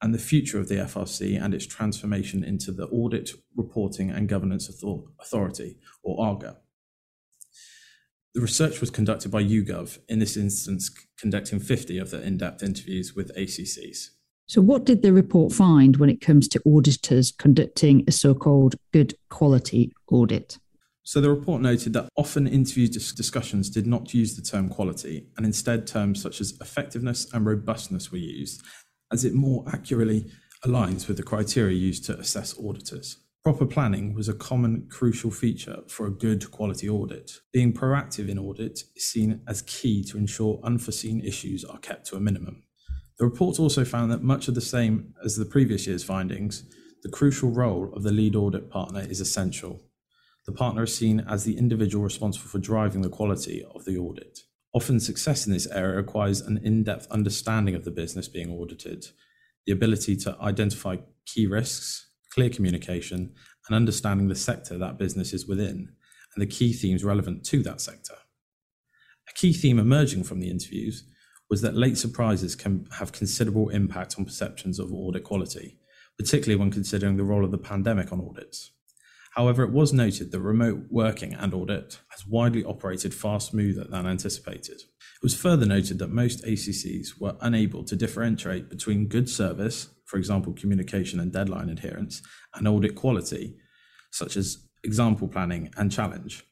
and 0.02 0.14
the 0.14 0.20
future 0.20 0.60
of 0.60 0.68
the 0.68 0.76
FRC 0.76 1.42
and 1.42 1.54
its 1.54 1.66
transformation 1.66 2.44
into 2.44 2.74
the 2.74 2.88
Audit 2.88 3.32
Reporting 3.56 4.10
and 4.10 4.28
Governance 4.28 4.68
Authority, 4.68 5.78
or 6.04 6.18
ARGA. 6.18 6.58
The 8.34 8.42
research 8.42 8.82
was 8.82 8.90
conducted 8.90 9.32
by 9.32 9.44
YouGov, 9.44 10.00
in 10.10 10.20
this 10.20 10.36
instance, 10.36 10.90
conducting 11.18 11.60
50 11.60 11.98
of 12.00 12.10
the 12.10 12.22
in 12.22 12.38
depth 12.38 12.64
interviews 12.64 13.14
with 13.16 13.34
ACCs. 13.38 14.10
So, 14.46 14.62
what 14.62 14.86
did 14.86 15.02
the 15.02 15.14
report 15.14 15.54
find 15.54 15.98
when 15.98 16.10
it 16.10 16.22
comes 16.22 16.48
to 16.50 16.62
auditors 16.66 17.32
conducting 17.32 18.04
a 18.08 18.12
so 18.12 18.34
called 18.34 18.76
good 18.92 19.16
quality 19.30 19.94
audit? 20.10 20.60
So, 21.04 21.22
the 21.22 21.30
report 21.30 21.62
noted 21.62 21.94
that 21.94 22.10
often 22.18 22.48
interview 22.48 22.88
discussions 22.88 23.70
did 23.70 23.88
not 23.88 24.14
use 24.14 24.36
the 24.36 24.42
term 24.42 24.70
quality, 24.70 25.28
and 25.38 25.46
instead 25.46 25.88
terms 25.88 26.22
such 26.22 26.42
as 26.42 26.58
effectiveness 26.62 27.32
and 27.34 27.46
robustness 27.46 28.12
were 28.12 28.18
used, 28.18 28.62
as 29.12 29.24
it 29.24 29.34
more 29.34 29.64
accurately 29.72 30.30
aligns 30.66 31.08
with 31.08 31.18
the 31.18 31.24
criteria 31.24 31.76
used 31.76 32.06
to 32.06 32.18
assess 32.20 32.58
auditors. 32.60 33.18
Proper 33.44 33.66
planning 33.66 34.14
was 34.14 34.30
a 34.30 34.34
common 34.34 34.88
crucial 34.90 35.30
feature 35.30 35.84
for 35.90 36.08
a 36.08 36.12
good 36.12 36.50
quality 36.52 36.88
audit. 36.88 37.42
Being 37.52 37.74
proactive 37.74 38.30
in 38.30 38.40
audit 38.40 38.84
is 38.96 39.04
seen 39.04 39.42
as 39.48 39.62
key 39.64 40.02
to 40.06 40.18
ensure 40.18 40.62
unforeseen 40.64 41.20
issues 41.20 41.66
are 41.66 41.80
kept 41.80 42.08
to 42.08 42.16
a 42.16 42.22
minimum. 42.22 42.64
The 43.20 43.26
report 43.26 43.60
also 43.60 43.86
found 43.86 44.12
that 44.12 44.24
much 44.24 44.48
of 44.48 44.56
the 44.56 44.62
same 44.62 45.14
as 45.24 45.36
the 45.36 45.46
previous 45.46 45.86
year's 45.88 46.04
findings, 46.04 46.64
the 47.04 47.10
crucial 47.10 47.52
role 47.52 47.92
of 47.94 48.04
the 48.04 48.12
lead 48.12 48.36
audit 48.36 48.70
partner 48.70 49.02
is 49.02 49.20
essential. 49.20 49.82
The 50.46 50.52
partner 50.52 50.84
is 50.84 50.96
seen 50.96 51.20
as 51.22 51.44
the 51.44 51.58
individual 51.58 52.04
responsible 52.04 52.50
for 52.50 52.60
driving 52.60 53.02
the 53.02 53.10
quality 53.10 53.64
of 53.74 53.86
the 53.86 53.98
audit. 53.98 54.40
Often, 54.74 55.02
success 55.02 55.46
in 55.46 55.54
this 55.54 55.68
area 55.68 55.98
requires 55.98 56.42
an 56.42 56.60
in 56.64 56.84
depth 56.84 57.08
understanding 57.12 57.76
of 57.76 57.86
the 57.86 57.92
business 57.92 58.28
being 58.28 58.50
audited, 58.50 59.06
the 59.66 59.72
ability 59.72 60.16
to 60.18 60.36
identify 60.42 60.98
key 61.26 61.46
risks, 61.46 62.10
clear 62.34 62.50
communication, 62.50 63.34
and 63.68 63.76
understanding 63.76 64.28
the 64.28 64.36
sector 64.36 64.78
that 64.78 64.98
business 64.98 65.34
is 65.34 65.48
within 65.48 65.90
and 66.36 66.42
the 66.42 66.48
key 66.48 66.74
themes 66.74 67.04
relevant 67.04 67.46
to 67.46 67.62
that 67.64 67.80
sector. 67.80 68.16
A 69.30 69.34
key 69.34 69.54
theme 69.54 69.80
emerging 69.80 70.24
from 70.24 70.40
the 70.40 70.50
interviews 70.50 71.06
was 71.54 71.62
that 71.62 71.76
late 71.76 71.98
surprises 71.98 72.56
can 72.56 72.88
have 72.98 73.12
considerable 73.12 73.70
impact 73.70 74.16
on 74.18 74.26
perceptions 74.26 74.80
of 74.80 74.92
audit 74.92 75.24
quality, 75.24 75.78
particularly 76.18 76.60
when 76.60 76.72
considering 76.72 77.16
the 77.16 77.24
role 77.24 77.46
of 77.46 77.52
the 77.52 77.58
pandemic 77.58 78.12
on 78.12 78.20
audits. 78.20 78.72
However, 79.36 79.64
it 79.64 79.72
was 79.72 79.94
noted 79.94 80.32
that 80.32 80.42
remote 80.42 80.86
working 80.90 81.34
and 81.34 81.54
audit 81.54 82.00
has 82.10 82.26
widely 82.28 82.64
operated 82.64 83.14
far 83.14 83.40
smoother 83.40 83.84
than 83.84 84.08
anticipated. 84.08 84.78
It 84.78 85.24
was 85.24 85.36
further 85.36 85.66
noted 85.66 86.00
that 86.00 86.10
most 86.10 86.44
ACCs 86.44 87.20
were 87.20 87.38
unable 87.40 87.84
to 87.86 87.96
differentiate 87.96 88.70
between 88.70 89.08
good 89.08 89.30
service 89.30 89.90
for 90.14 90.20
example, 90.20 90.54
communication 90.54 91.20
and 91.20 91.32
deadline 91.32 91.70
adherence, 91.70 92.22
and 92.54 92.68
audit 92.68 92.94
quality, 92.94 93.56
such 94.12 94.38
as 94.38 94.68
example 94.84 95.28
planning 95.28 95.72
and 95.76 95.92
challenge. 95.92 96.44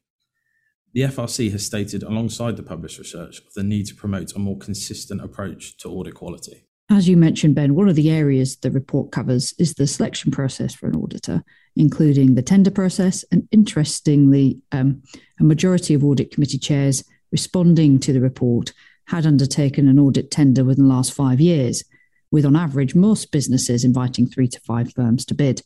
The 0.93 1.01
FRC 1.01 1.51
has 1.51 1.65
stated, 1.65 2.03
alongside 2.03 2.57
the 2.57 2.63
published 2.63 2.99
research, 2.99 3.41
the 3.55 3.63
need 3.63 3.85
to 3.87 3.95
promote 3.95 4.33
a 4.35 4.39
more 4.39 4.57
consistent 4.57 5.21
approach 5.21 5.77
to 5.77 5.89
audit 5.89 6.15
quality. 6.15 6.65
As 6.89 7.07
you 7.07 7.15
mentioned, 7.15 7.55
Ben, 7.55 7.75
one 7.75 7.87
of 7.87 7.95
the 7.95 8.11
areas 8.11 8.57
the 8.57 8.69
report 8.69 9.13
covers 9.13 9.53
is 9.57 9.75
the 9.75 9.87
selection 9.87 10.31
process 10.31 10.75
for 10.75 10.87
an 10.87 10.97
auditor, 10.97 11.43
including 11.77 12.35
the 12.35 12.41
tender 12.41 12.71
process. 12.71 13.23
And 13.31 13.47
interestingly, 13.51 14.59
um, 14.73 15.01
a 15.39 15.43
majority 15.45 15.93
of 15.93 16.03
audit 16.03 16.31
committee 16.31 16.57
chairs 16.57 17.05
responding 17.31 17.97
to 17.99 18.11
the 18.11 18.19
report 18.19 18.73
had 19.05 19.25
undertaken 19.25 19.87
an 19.87 19.97
audit 19.97 20.31
tender 20.31 20.65
within 20.65 20.89
the 20.89 20.93
last 20.93 21.13
five 21.13 21.39
years, 21.39 21.85
with 22.29 22.45
on 22.45 22.57
average 22.57 22.93
most 22.93 23.31
businesses 23.31 23.85
inviting 23.85 24.27
three 24.27 24.49
to 24.49 24.59
five 24.59 24.91
firms 24.93 25.23
to 25.25 25.33
bid. 25.33 25.61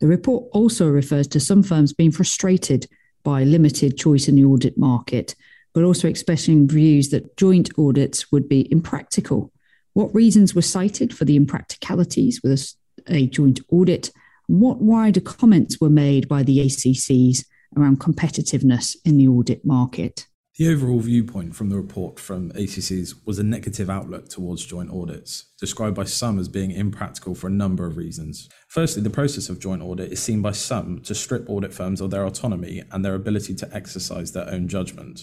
The 0.00 0.08
report 0.08 0.48
also 0.52 0.88
refers 0.88 1.28
to 1.28 1.38
some 1.38 1.62
firms 1.62 1.92
being 1.92 2.10
frustrated 2.10 2.88
by 3.24 3.42
limited 3.42 3.96
choice 3.96 4.28
in 4.28 4.36
the 4.36 4.44
audit 4.44 4.78
market, 4.78 5.34
but 5.72 5.82
also 5.82 6.06
expressing 6.06 6.68
views 6.68 7.08
that 7.08 7.36
joint 7.36 7.70
audits 7.78 8.30
would 8.30 8.48
be 8.48 8.70
impractical. 8.70 9.50
What 9.94 10.14
reasons 10.14 10.54
were 10.54 10.62
cited 10.62 11.16
for 11.16 11.24
the 11.24 11.38
impracticalities 11.38 12.42
with 12.42 12.74
a, 13.08 13.14
a 13.14 13.26
joint 13.26 13.60
audit? 13.70 14.10
What 14.46 14.80
wider 14.80 15.20
comments 15.20 15.80
were 15.80 15.90
made 15.90 16.28
by 16.28 16.42
the 16.42 16.58
ACCs 16.58 17.44
around 17.76 18.00
competitiveness 18.00 18.96
in 19.04 19.16
the 19.16 19.28
audit 19.28 19.64
market? 19.64 20.26
The 20.56 20.68
overall 20.68 21.00
viewpoint 21.00 21.56
from 21.56 21.68
the 21.68 21.76
report 21.76 22.20
from 22.20 22.52
ACCs 22.52 23.26
was 23.26 23.40
a 23.40 23.42
negative 23.42 23.90
outlook 23.90 24.28
towards 24.28 24.64
joint 24.64 24.88
audits, 24.88 25.46
described 25.58 25.96
by 25.96 26.04
some 26.04 26.38
as 26.38 26.46
being 26.46 26.70
impractical 26.70 27.34
for 27.34 27.48
a 27.48 27.50
number 27.50 27.86
of 27.86 27.96
reasons. 27.96 28.48
Firstly, 28.68 29.02
the 29.02 29.10
process 29.10 29.48
of 29.48 29.58
joint 29.58 29.82
audit 29.82 30.12
is 30.12 30.22
seen 30.22 30.42
by 30.42 30.52
some 30.52 31.00
to 31.00 31.12
strip 31.12 31.50
audit 31.50 31.74
firms 31.74 32.00
of 32.00 32.12
their 32.12 32.24
autonomy 32.24 32.84
and 32.92 33.04
their 33.04 33.16
ability 33.16 33.56
to 33.56 33.74
exercise 33.74 34.30
their 34.30 34.48
own 34.48 34.68
judgment. 34.68 35.22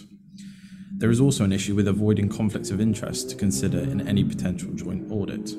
There 0.97 1.09
is 1.09 1.21
also 1.21 1.45
an 1.45 1.53
issue 1.53 1.75
with 1.75 1.87
avoiding 1.87 2.27
conflicts 2.27 2.69
of 2.69 2.81
interest 2.81 3.29
to 3.29 3.37
consider 3.37 3.79
in 3.79 4.05
any 4.05 4.25
potential 4.25 4.73
joint 4.73 5.09
audit. 5.09 5.49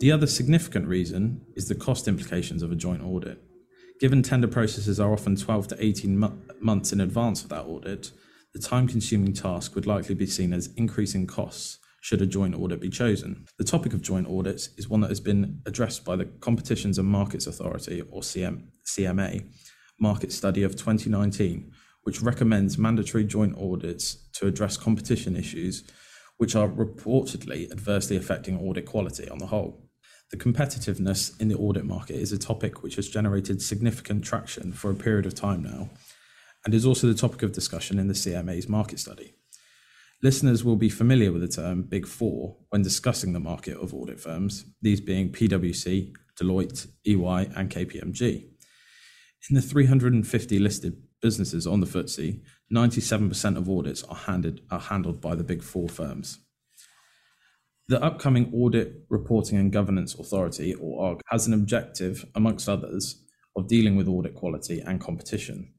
The 0.00 0.10
other 0.10 0.26
significant 0.26 0.88
reason 0.88 1.42
is 1.54 1.68
the 1.68 1.76
cost 1.76 2.08
implications 2.08 2.64
of 2.64 2.72
a 2.72 2.76
joint 2.76 3.04
audit. 3.04 3.40
Given 4.00 4.24
tender 4.24 4.48
processes 4.48 4.98
are 4.98 5.12
often 5.12 5.36
12 5.36 5.68
to 5.68 5.76
18 5.78 6.18
mo- 6.18 6.36
months 6.60 6.92
in 6.92 7.00
advance 7.00 7.44
of 7.44 7.50
that 7.50 7.66
audit, 7.66 8.10
the 8.52 8.58
time 8.58 8.88
consuming 8.88 9.32
task 9.32 9.74
would 9.74 9.86
likely 9.86 10.14
be 10.14 10.26
seen 10.26 10.52
as 10.52 10.70
increasing 10.76 11.26
costs 11.26 11.78
should 12.00 12.22
a 12.22 12.26
joint 12.26 12.54
audit 12.54 12.80
be 12.80 12.88
chosen. 12.88 13.46
The 13.58 13.64
topic 13.64 13.92
of 13.92 14.02
joint 14.02 14.26
audits 14.26 14.70
is 14.76 14.88
one 14.88 15.00
that 15.02 15.10
has 15.10 15.20
been 15.20 15.60
addressed 15.66 16.04
by 16.04 16.16
the 16.16 16.24
Competitions 16.24 16.98
and 16.98 17.06
Markets 17.06 17.46
Authority, 17.46 18.00
or 18.10 18.22
CM, 18.22 18.68
CMA, 18.86 19.52
market 19.98 20.32
study 20.32 20.62
of 20.62 20.72
2019, 20.72 21.70
which 22.02 22.22
recommends 22.22 22.78
mandatory 22.78 23.24
joint 23.24 23.56
audits 23.58 24.28
to 24.32 24.46
address 24.46 24.76
competition 24.76 25.36
issues 25.36 25.84
which 26.38 26.56
are 26.56 26.68
reportedly 26.68 27.70
adversely 27.70 28.16
affecting 28.16 28.58
audit 28.58 28.86
quality 28.86 29.28
on 29.28 29.36
the 29.38 29.46
whole. 29.46 29.86
The 30.30 30.38
competitiveness 30.38 31.38
in 31.38 31.48
the 31.48 31.56
audit 31.56 31.84
market 31.84 32.16
is 32.16 32.32
a 32.32 32.38
topic 32.38 32.82
which 32.82 32.96
has 32.96 33.10
generated 33.10 33.60
significant 33.60 34.24
traction 34.24 34.72
for 34.72 34.90
a 34.90 34.94
period 34.94 35.26
of 35.26 35.34
time 35.34 35.62
now 35.62 35.90
and 36.64 36.74
is 36.74 36.86
also 36.86 37.06
the 37.06 37.14
topic 37.14 37.42
of 37.42 37.52
discussion 37.52 37.98
in 37.98 38.08
the 38.08 38.14
CMA's 38.14 38.68
market 38.68 38.98
study. 38.98 39.34
Listeners 40.22 40.62
will 40.62 40.76
be 40.76 40.90
familiar 40.90 41.32
with 41.32 41.40
the 41.40 41.48
term 41.48 41.82
Big 41.82 42.06
Four 42.06 42.56
when 42.68 42.82
discussing 42.82 43.32
the 43.32 43.40
market 43.40 43.78
of 43.78 43.94
audit 43.94 44.20
firms, 44.20 44.66
these 44.82 45.00
being 45.00 45.32
PwC, 45.32 46.12
Deloitte, 46.38 46.88
EY, 47.06 47.50
and 47.56 47.70
KPMG. 47.70 48.48
In 49.48 49.56
the 49.56 49.62
350 49.62 50.58
listed 50.58 51.02
businesses 51.22 51.66
on 51.66 51.80
the 51.80 51.86
FTSE, 51.86 52.42
97% 52.72 53.56
of 53.56 53.70
audits 53.70 54.02
are, 54.04 54.14
handed, 54.14 54.60
are 54.70 54.80
handled 54.80 55.22
by 55.22 55.34
the 55.34 55.44
Big 55.44 55.62
Four 55.62 55.88
firms. 55.88 56.38
The 57.88 58.02
upcoming 58.04 58.52
Audit 58.54 59.06
Reporting 59.08 59.58
and 59.58 59.72
Governance 59.72 60.14
Authority, 60.14 60.74
or 60.74 61.02
ARG, 61.06 61.20
has 61.30 61.46
an 61.46 61.54
objective, 61.54 62.26
amongst 62.34 62.68
others, 62.68 63.24
of 63.56 63.68
dealing 63.68 63.96
with 63.96 64.06
audit 64.06 64.34
quality 64.34 64.80
and 64.80 65.00
competition 65.00 65.72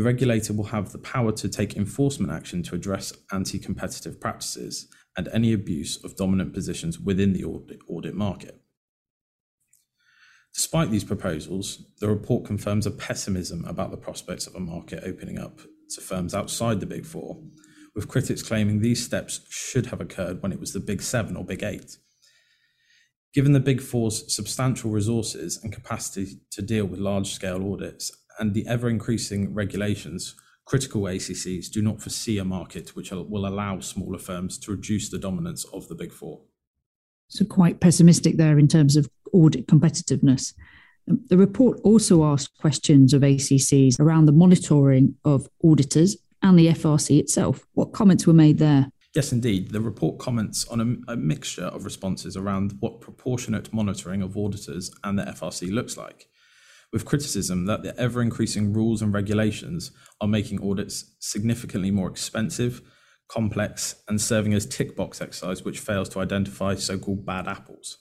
the 0.00 0.06
regulator 0.06 0.54
will 0.54 0.64
have 0.64 0.92
the 0.92 0.98
power 0.98 1.30
to 1.30 1.46
take 1.46 1.76
enforcement 1.76 2.32
action 2.32 2.62
to 2.62 2.74
address 2.74 3.12
anti 3.32 3.58
competitive 3.58 4.18
practices 4.18 4.88
and 5.14 5.28
any 5.28 5.52
abuse 5.52 6.02
of 6.02 6.16
dominant 6.16 6.54
positions 6.54 6.98
within 6.98 7.34
the 7.34 7.44
audit, 7.44 8.14
market. 8.14 8.62
Despite 10.54 10.90
these 10.90 11.04
proposals, 11.04 11.84
the 12.00 12.08
report 12.08 12.46
confirms 12.46 12.86
a 12.86 12.90
pessimism 12.90 13.62
about 13.66 13.90
the 13.90 13.98
prospects 13.98 14.46
of 14.46 14.54
a 14.54 14.58
market 14.60 15.04
opening 15.04 15.38
up 15.38 15.60
to 15.90 16.00
firms 16.00 16.34
outside 16.34 16.80
the 16.80 16.86
Big 16.86 17.04
Four, 17.04 17.42
with 17.94 18.08
critics 18.08 18.42
claiming 18.42 18.80
these 18.80 19.04
steps 19.04 19.42
should 19.50 19.84
have 19.84 20.00
occurred 20.00 20.42
when 20.42 20.50
it 20.50 20.60
was 20.60 20.72
the 20.72 20.80
Big 20.80 21.02
Seven 21.02 21.36
or 21.36 21.44
Big 21.44 21.62
Eight. 21.62 21.98
Given 23.34 23.52
the 23.52 23.60
Big 23.60 23.82
Four's 23.82 24.34
substantial 24.34 24.90
resources 24.90 25.60
and 25.62 25.70
capacity 25.70 26.40
to 26.52 26.62
deal 26.62 26.86
with 26.86 27.00
large 27.00 27.32
scale 27.32 27.70
audits 27.70 28.10
and 28.40 28.54
the 28.54 28.66
ever 28.66 28.88
increasing 28.88 29.54
regulations, 29.54 30.34
critical 30.64 31.02
ACCs 31.02 31.70
do 31.70 31.82
not 31.82 32.00
foresee 32.00 32.38
a 32.38 32.44
market 32.44 32.96
which 32.96 33.12
will 33.12 33.46
allow 33.46 33.78
smaller 33.80 34.18
firms 34.18 34.58
to 34.58 34.72
reduce 34.72 35.10
the 35.10 35.18
dominance 35.18 35.64
of 35.72 35.86
the 35.88 35.94
big 35.94 36.12
four. 36.12 36.40
So, 37.28 37.44
quite 37.44 37.80
pessimistic 37.80 38.36
there 38.36 38.58
in 38.58 38.66
terms 38.66 38.96
of 38.96 39.08
audit 39.32 39.68
competitiveness. 39.68 40.54
Um, 41.08 41.20
the 41.28 41.36
report 41.36 41.80
also 41.84 42.24
asked 42.24 42.58
questions 42.58 43.12
of 43.14 43.22
ACCs 43.22 44.00
around 44.00 44.26
the 44.26 44.32
monitoring 44.32 45.14
of 45.24 45.48
auditors 45.64 46.16
and 46.42 46.58
the 46.58 46.68
FRC 46.68 47.20
itself. 47.20 47.66
What 47.74 47.92
comments 47.92 48.26
were 48.26 48.32
made 48.32 48.58
there? 48.58 48.90
Yes, 49.14 49.32
indeed. 49.32 49.70
The 49.70 49.80
report 49.80 50.18
comments 50.18 50.66
on 50.68 51.02
a, 51.08 51.12
a, 51.12 51.16
mixture 51.16 51.64
of 51.64 51.84
responses 51.84 52.36
around 52.36 52.76
what 52.78 53.00
proportionate 53.00 53.72
monitoring 53.72 54.22
of 54.22 54.36
auditors 54.36 54.92
and 55.02 55.18
the 55.18 55.24
FRC 55.24 55.72
looks 55.72 55.96
like 55.96 56.29
with 56.92 57.04
criticism 57.04 57.66
that 57.66 57.82
the 57.82 57.98
ever 57.98 58.20
increasing 58.20 58.72
rules 58.72 59.02
and 59.02 59.12
regulations 59.12 59.92
are 60.20 60.28
making 60.28 60.62
audits 60.62 61.14
significantly 61.20 61.90
more 61.90 62.10
expensive, 62.10 62.82
complex, 63.28 64.02
and 64.08 64.20
serving 64.20 64.54
as 64.54 64.66
tick 64.66 64.96
box 64.96 65.20
exercise 65.20 65.64
which 65.64 65.78
fails 65.78 66.08
to 66.08 66.20
identify 66.20 66.74
so 66.74 66.98
called 66.98 67.24
bad 67.24 67.46
apples. 67.46 67.98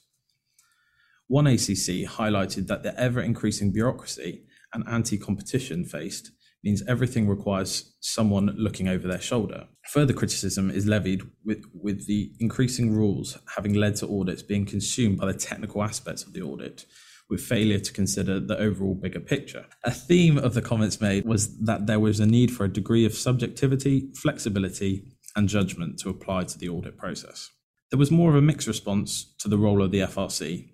One 1.27 1.45
ACC 1.45 2.07
highlighted 2.07 2.67
that 2.67 2.81
the 2.81 2.99
ever 2.99 3.21
increasing 3.21 3.71
bureaucracy 3.71 4.45
and 4.73 4.83
anti 4.87 5.17
competition 5.17 5.85
faced 5.85 6.31
means 6.63 6.83
everything 6.87 7.27
requires 7.27 7.95
someone 7.99 8.47
looking 8.57 8.87
over 8.87 9.07
their 9.07 9.21
shoulder. 9.21 9.67
Further 9.91 10.13
criticism 10.13 10.69
is 10.69 10.87
levied 10.87 11.21
with, 11.45 11.63
with 11.73 12.05
the 12.05 12.33
increasing 12.39 12.93
rules 12.93 13.37
having 13.55 13.73
led 13.73 13.95
to 13.97 14.07
audits 14.07 14.41
being 14.41 14.65
consumed 14.65 15.19
by 15.19 15.27
the 15.27 15.37
technical 15.37 15.83
aspects 15.83 16.23
of 16.23 16.33
the 16.33 16.41
audit, 16.41 16.85
with 17.29 17.41
failure 17.41 17.79
to 17.79 17.93
consider 17.93 18.39
the 18.39 18.57
overall 18.57 18.95
bigger 18.95 19.19
picture. 19.19 19.65
A 19.83 19.91
theme 19.91 20.37
of 20.37 20.53
the 20.53 20.61
comments 20.61 20.99
made 20.99 21.25
was 21.25 21.57
that 21.59 21.85
there 21.85 21.99
was 21.99 22.19
a 22.19 22.25
need 22.25 22.51
for 22.51 22.65
a 22.65 22.73
degree 22.73 23.05
of 23.05 23.13
subjectivity, 23.13 24.11
flexibility, 24.15 25.05
and 25.35 25.47
judgment 25.47 25.99
to 25.99 26.09
apply 26.09 26.45
to 26.45 26.57
the 26.57 26.69
audit 26.69 26.97
process. 26.97 27.49
There 27.91 27.99
was 27.99 28.11
more 28.11 28.29
of 28.29 28.35
a 28.35 28.41
mixed 28.41 28.67
response 28.67 29.33
to 29.39 29.47
the 29.47 29.57
role 29.57 29.83
of 29.83 29.91
the 29.91 29.99
FRC. 29.99 30.69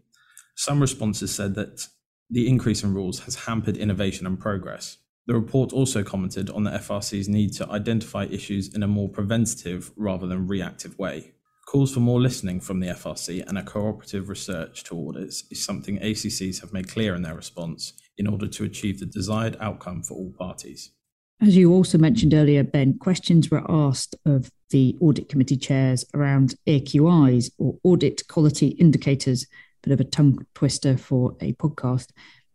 Some 0.56 0.80
responses 0.80 1.36
said 1.36 1.56
that 1.56 1.88
the 2.30 2.48
increase 2.48 2.84
in 2.84 2.94
rules 2.94 3.20
has 3.22 3.36
hampered 3.36 3.78
innovation 3.78 4.26
and 4.26 4.40
progress. 4.40 4.98
The 5.28 5.34
report 5.34 5.74
also 5.74 6.04
commented 6.04 6.50
on 6.50 6.64
the 6.64 6.72
FRC's 6.72 7.28
need 7.28 7.54
to 7.54 7.70
identify 7.70 8.26
issues 8.26 8.74
in 8.74 8.84
a 8.84 8.88
more 8.88 9.10
preventative 9.10 9.92
rather 9.96 10.28
than 10.28 10.48
reactive 10.48 10.98
way. 10.98 11.35
Calls 11.66 11.92
for 11.92 12.00
more 12.00 12.22
listening 12.22 12.60
from 12.60 12.80
the 12.80 12.88
FRC 12.88 13.44
and 13.48 13.58
a 13.58 13.64
cooperative 13.64 14.30
research 14.30 14.84
to 14.84 15.10
audits 15.10 15.46
is 15.50 15.66
something 15.66 15.98
ACCs 15.98 16.62
have 16.62 16.72
made 16.72 16.88
clear 16.88 17.16
in 17.16 17.24
their 17.24 17.34
response 17.34 17.94
in 18.20 18.28
order 18.28 18.48
to 18.48 18.66
achieve 18.66 19.00
the 19.00 19.06
desired 19.08 19.58
outcome 19.60 20.04
for 20.04 20.14
all 20.14 20.32
parties. 20.38 20.92
As 21.42 21.58
you 21.58 21.74
also 21.74 21.98
mentioned 21.98 22.36
earlier, 22.36 22.64
Ben, 22.64 23.00
questions 23.00 23.50
were 23.50 23.64
asked 23.68 24.16
of 24.26 24.52
the 24.70 24.96
audit 25.02 25.28
committee 25.28 25.58
chairs 25.58 26.06
around 26.14 26.54
AQIs 26.68 27.52
or 27.58 27.78
audit 27.84 28.28
quality 28.28 28.68
indicators, 28.68 29.48
bit 29.82 29.92
of 29.92 30.00
a 30.00 30.06
tongue 30.06 30.46
twister 30.54 30.96
for 30.98 31.36
a 31.42 31.54
podcast. 31.54 32.12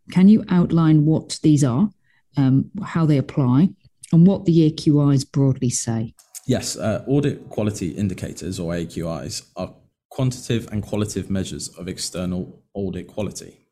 Can 0.09 0.29
you 0.29 0.45
outline 0.49 1.05
what 1.05 1.37
these 1.43 1.65
are, 1.65 1.89
um, 2.37 2.71
how 2.81 3.05
they 3.05 3.17
apply, 3.17 3.69
and 4.13 4.25
what 4.25 4.45
the 4.45 4.71
AQIs 4.71 5.29
broadly 5.29 5.69
say? 5.69 6.13
Yes, 6.51 6.75
uh, 6.75 7.01
audit 7.07 7.47
quality 7.47 7.91
indicators 7.91 8.59
or 8.59 8.73
AQIs 8.73 9.43
are 9.55 9.73
quantitative 10.09 10.67
and 10.69 10.83
qualitative 10.83 11.29
measures 11.29 11.69
of 11.69 11.87
external 11.87 12.61
audit 12.73 13.07
quality. 13.07 13.67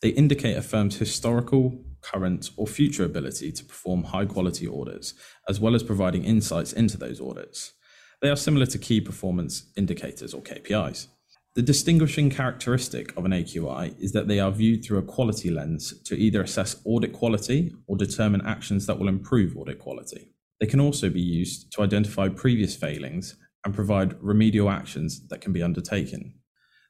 They 0.00 0.08
indicate 0.08 0.56
a 0.56 0.62
firm's 0.62 0.96
historical, 0.96 1.78
current, 2.00 2.48
or 2.56 2.66
future 2.66 3.04
ability 3.04 3.52
to 3.52 3.64
perform 3.66 4.04
high 4.04 4.24
quality 4.24 4.66
audits, 4.66 5.12
as 5.46 5.60
well 5.60 5.74
as 5.74 5.82
providing 5.82 6.24
insights 6.24 6.72
into 6.72 6.96
those 6.96 7.20
audits. 7.20 7.74
They 8.22 8.30
are 8.30 8.36
similar 8.36 8.64
to 8.64 8.78
key 8.78 9.02
performance 9.02 9.70
indicators 9.76 10.32
or 10.32 10.40
KPIs. 10.40 11.08
The 11.54 11.60
distinguishing 11.60 12.30
characteristic 12.30 13.14
of 13.18 13.26
an 13.26 13.32
AQI 13.32 13.94
is 14.00 14.12
that 14.12 14.26
they 14.26 14.40
are 14.40 14.50
viewed 14.50 14.86
through 14.86 15.00
a 15.00 15.02
quality 15.02 15.50
lens 15.50 16.00
to 16.04 16.16
either 16.16 16.40
assess 16.40 16.80
audit 16.86 17.12
quality 17.12 17.74
or 17.86 17.98
determine 17.98 18.40
actions 18.46 18.86
that 18.86 18.98
will 18.98 19.08
improve 19.08 19.54
audit 19.54 19.78
quality. 19.78 20.30
They 20.60 20.66
can 20.66 20.80
also 20.80 21.10
be 21.10 21.20
used 21.20 21.72
to 21.72 21.82
identify 21.82 22.28
previous 22.28 22.74
failings 22.74 23.36
and 23.64 23.74
provide 23.74 24.16
remedial 24.22 24.70
actions 24.70 25.26
that 25.28 25.40
can 25.40 25.52
be 25.52 25.62
undertaken. 25.62 26.34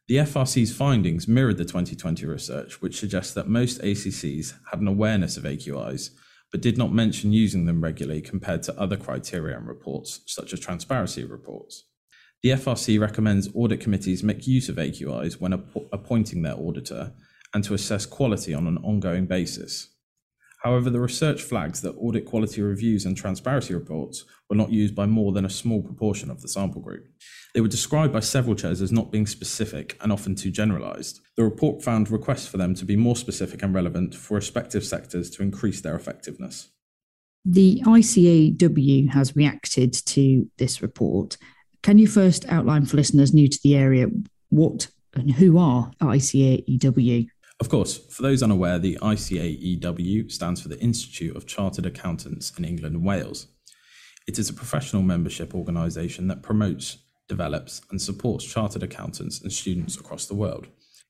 The 0.08 0.16
FRC's 0.18 0.72
findings 0.72 1.26
mirrored 1.26 1.56
the 1.56 1.64
2020 1.64 2.26
research, 2.26 2.80
which 2.80 3.00
suggests 3.00 3.34
that 3.34 3.48
most 3.48 3.80
ACCs 3.80 4.54
had 4.70 4.80
an 4.80 4.86
awareness 4.86 5.36
of 5.36 5.42
AQIs, 5.42 6.10
but 6.52 6.60
did 6.60 6.78
not 6.78 6.92
mention 6.92 7.32
using 7.32 7.66
them 7.66 7.82
regularly 7.82 8.20
compared 8.20 8.62
to 8.64 8.78
other 8.78 8.96
criteria 8.96 9.56
and 9.56 9.66
reports, 9.66 10.20
such 10.26 10.52
as 10.52 10.60
transparency 10.60 11.24
reports. 11.24 11.86
The 12.42 12.50
FRC 12.50 13.00
recommends 13.00 13.48
audit 13.54 13.80
committees 13.80 14.22
make 14.22 14.46
use 14.46 14.68
of 14.68 14.76
AQIs 14.76 15.40
when 15.40 15.54
app- 15.54 15.76
appointing 15.92 16.42
their 16.42 16.54
auditor 16.54 17.12
and 17.52 17.64
to 17.64 17.74
assess 17.74 18.06
quality 18.06 18.54
on 18.54 18.68
an 18.68 18.78
ongoing 18.78 19.26
basis. 19.26 19.88
However, 20.62 20.90
the 20.90 21.00
research 21.00 21.42
flags 21.42 21.80
that 21.82 21.94
audit 21.98 22.24
quality 22.24 22.62
reviews 22.62 23.04
and 23.04 23.16
transparency 23.16 23.74
reports 23.74 24.24
were 24.48 24.56
not 24.56 24.72
used 24.72 24.94
by 24.94 25.06
more 25.06 25.32
than 25.32 25.44
a 25.44 25.50
small 25.50 25.82
proportion 25.82 26.30
of 26.30 26.40
the 26.40 26.48
sample 26.48 26.80
group. 26.80 27.06
They 27.54 27.60
were 27.60 27.68
described 27.68 28.12
by 28.12 28.20
several 28.20 28.54
chairs 28.54 28.82
as 28.82 28.92
not 28.92 29.12
being 29.12 29.26
specific 29.26 29.96
and 30.00 30.12
often 30.12 30.34
too 30.34 30.50
generalised. 30.50 31.20
The 31.36 31.44
report 31.44 31.82
found 31.82 32.10
requests 32.10 32.48
for 32.48 32.56
them 32.56 32.74
to 32.74 32.84
be 32.84 32.96
more 32.96 33.16
specific 33.16 33.62
and 33.62 33.74
relevant 33.74 34.14
for 34.14 34.34
respective 34.34 34.84
sectors 34.84 35.30
to 35.30 35.42
increase 35.42 35.80
their 35.80 35.94
effectiveness. 35.94 36.68
The 37.44 37.80
ICAEW 37.86 39.10
has 39.10 39.36
reacted 39.36 39.92
to 40.06 40.50
this 40.58 40.82
report. 40.82 41.36
Can 41.82 41.98
you 41.98 42.08
first 42.08 42.44
outline 42.48 42.86
for 42.86 42.96
listeners 42.96 43.32
new 43.32 43.46
to 43.46 43.58
the 43.62 43.76
area 43.76 44.08
what 44.48 44.88
and 45.14 45.30
who 45.30 45.58
are 45.58 45.92
ICAEW? 46.00 47.28
Of 47.58 47.70
course, 47.70 47.96
for 47.96 48.22
those 48.22 48.42
unaware, 48.42 48.78
the 48.78 48.98
ICAEW 49.00 50.30
stands 50.30 50.60
for 50.60 50.68
the 50.68 50.78
Institute 50.80 51.34
of 51.34 51.46
Chartered 51.46 51.86
Accountants 51.86 52.52
in 52.58 52.64
England 52.64 52.94
and 52.94 53.04
Wales. 53.04 53.48
It 54.28 54.38
is 54.38 54.50
a 54.50 54.54
professional 54.54 55.02
membership 55.02 55.54
organisation 55.54 56.28
that 56.28 56.42
promotes, 56.42 56.98
develops, 57.28 57.80
and 57.90 58.00
supports 58.00 58.44
chartered 58.44 58.82
accountants 58.82 59.40
and 59.40 59.52
students 59.52 59.96
across 59.96 60.26
the 60.26 60.34
world. 60.34 60.66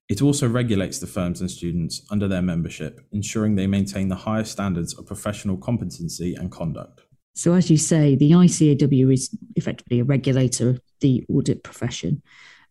It 0.08 0.22
also 0.22 0.48
regulates 0.48 1.00
the 1.00 1.06
firms 1.08 1.40
and 1.40 1.50
students 1.50 2.02
under 2.10 2.28
their 2.28 2.42
membership, 2.42 3.00
ensuring 3.10 3.56
they 3.56 3.66
maintain 3.66 4.08
the 4.08 4.14
highest 4.14 4.52
standards 4.52 4.94
of 4.94 5.06
professional 5.06 5.56
competency 5.56 6.36
and 6.36 6.52
conduct. 6.52 7.00
So, 7.34 7.54
as 7.54 7.70
you 7.70 7.76
say, 7.76 8.14
the 8.14 8.30
ICAW 8.30 9.12
is 9.12 9.36
effectively 9.56 10.00
a 10.00 10.04
regulator 10.04 10.70
of 10.70 10.80
the 11.00 11.24
audit 11.28 11.64
profession. 11.64 12.22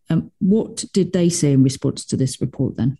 Um, 0.08 0.32
what 0.38 0.84
did 0.92 1.12
they 1.12 1.28
say 1.28 1.52
in 1.52 1.62
response 1.62 2.06
to 2.06 2.16
this 2.16 2.40
report 2.40 2.76
then? 2.76 2.96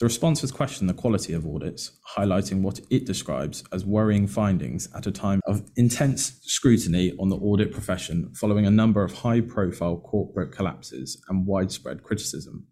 The 0.00 0.06
response 0.06 0.40
has 0.40 0.50
questioned 0.50 0.88
the 0.88 0.94
quality 0.94 1.34
of 1.34 1.46
audits, 1.46 1.98
highlighting 2.16 2.62
what 2.62 2.80
it 2.88 3.04
describes 3.04 3.62
as 3.70 3.84
worrying 3.84 4.26
findings 4.26 4.88
at 4.96 5.06
a 5.06 5.12
time 5.12 5.42
of 5.46 5.70
intense 5.76 6.40
scrutiny 6.42 7.12
on 7.20 7.28
the 7.28 7.36
audit 7.36 7.70
profession 7.70 8.32
following 8.34 8.64
a 8.64 8.70
number 8.70 9.04
of 9.04 9.12
high 9.12 9.42
profile 9.42 9.98
corporate 9.98 10.52
collapses 10.52 11.22
and 11.28 11.46
widespread 11.46 12.02
criticism. 12.02 12.66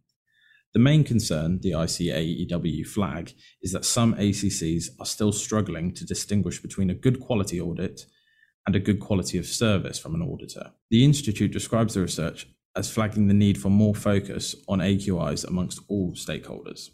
The 0.73 0.79
main 0.79 1.05
concern 1.05 1.61
the 1.61 1.73
ICAEW 1.73 2.87
flag 2.87 3.35
is 3.61 3.73
that 3.73 3.85
some 3.85 4.15
ACCs 4.15 4.87
are 4.99 5.05
still 5.05 5.33
struggling 5.33 5.93
to 5.97 6.07
distinguish 6.07 6.63
between 6.63 6.89
a 6.89 6.95
good 6.95 7.21
quality 7.21 7.61
audit 7.61 8.07
and 8.67 8.75
a 8.75 8.81
good 8.81 9.01
quality 9.01 9.37
of 9.37 9.45
service 9.45 9.99
from 9.99 10.15
an 10.15 10.23
auditor. 10.23 10.73
The 10.89 11.05
Institute 11.05 11.53
describes 11.53 11.93
the 11.93 12.01
research 12.01 12.47
as 12.75 12.91
flagging 12.91 13.27
the 13.27 13.35
need 13.35 13.61
for 13.61 13.69
more 13.69 13.95
focus 13.95 14.57
on 14.67 14.79
AQIs 14.79 15.47
amongst 15.47 15.81
all 15.89 16.15
stakeholders. 16.15 16.89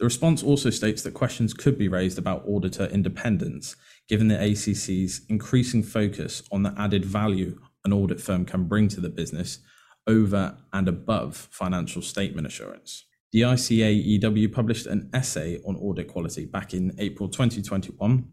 The 0.00 0.06
response 0.06 0.42
also 0.42 0.70
states 0.70 1.02
that 1.02 1.12
questions 1.12 1.52
could 1.52 1.76
be 1.76 1.86
raised 1.86 2.18
about 2.18 2.48
auditor 2.48 2.86
independence, 2.86 3.76
given 4.08 4.28
the 4.28 4.34
ACC's 4.34 5.26
increasing 5.28 5.82
focus 5.82 6.42
on 6.50 6.62
the 6.62 6.74
added 6.78 7.04
value 7.04 7.60
an 7.84 7.92
audit 7.92 8.18
firm 8.18 8.46
can 8.46 8.64
bring 8.64 8.88
to 8.88 9.00
the 9.00 9.10
business 9.10 9.58
over 10.06 10.56
and 10.72 10.88
above 10.88 11.48
financial 11.50 12.00
statement 12.00 12.46
assurance. 12.46 13.04
The 13.32 13.42
ICAEW 13.42 14.50
published 14.54 14.86
an 14.86 15.10
essay 15.12 15.60
on 15.66 15.76
audit 15.76 16.08
quality 16.08 16.46
back 16.46 16.72
in 16.72 16.94
April 16.98 17.28
2021 17.28 18.26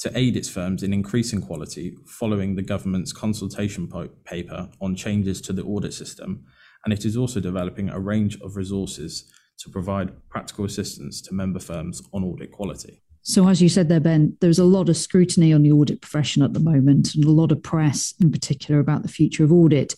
to 0.00 0.18
aid 0.18 0.36
its 0.36 0.50
firms 0.50 0.82
in 0.82 0.92
increasing 0.92 1.40
quality 1.40 1.96
following 2.06 2.56
the 2.56 2.62
government's 2.62 3.14
consultation 3.14 3.90
paper 4.26 4.68
on 4.82 4.94
changes 4.94 5.40
to 5.40 5.54
the 5.54 5.64
audit 5.64 5.94
system, 5.94 6.44
and 6.84 6.92
it 6.92 7.06
is 7.06 7.16
also 7.16 7.40
developing 7.40 7.88
a 7.88 7.98
range 7.98 8.38
of 8.42 8.54
resources 8.54 9.32
to 9.58 9.70
provide 9.70 10.12
practical 10.28 10.64
assistance 10.64 11.20
to 11.22 11.34
member 11.34 11.60
firms 11.60 12.02
on 12.12 12.24
audit 12.24 12.52
quality. 12.52 13.02
So, 13.22 13.48
as 13.48 13.60
you 13.60 13.68
said 13.68 13.88
there, 13.88 14.00
Ben, 14.00 14.36
there's 14.40 14.60
a 14.60 14.64
lot 14.64 14.88
of 14.88 14.96
scrutiny 14.96 15.52
on 15.52 15.62
the 15.62 15.72
audit 15.72 16.00
profession 16.00 16.42
at 16.42 16.52
the 16.52 16.60
moment 16.60 17.14
and 17.14 17.24
a 17.24 17.30
lot 17.30 17.50
of 17.50 17.62
press 17.62 18.14
in 18.20 18.30
particular 18.30 18.80
about 18.80 19.02
the 19.02 19.08
future 19.08 19.42
of 19.42 19.52
audit. 19.52 19.94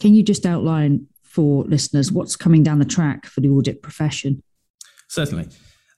Can 0.00 0.14
you 0.14 0.22
just 0.22 0.44
outline 0.44 1.06
for 1.22 1.62
listeners 1.64 2.10
what's 2.10 2.34
coming 2.34 2.62
down 2.62 2.80
the 2.80 2.84
track 2.84 3.26
for 3.26 3.40
the 3.40 3.48
audit 3.48 3.82
profession? 3.82 4.42
Certainly. 5.08 5.48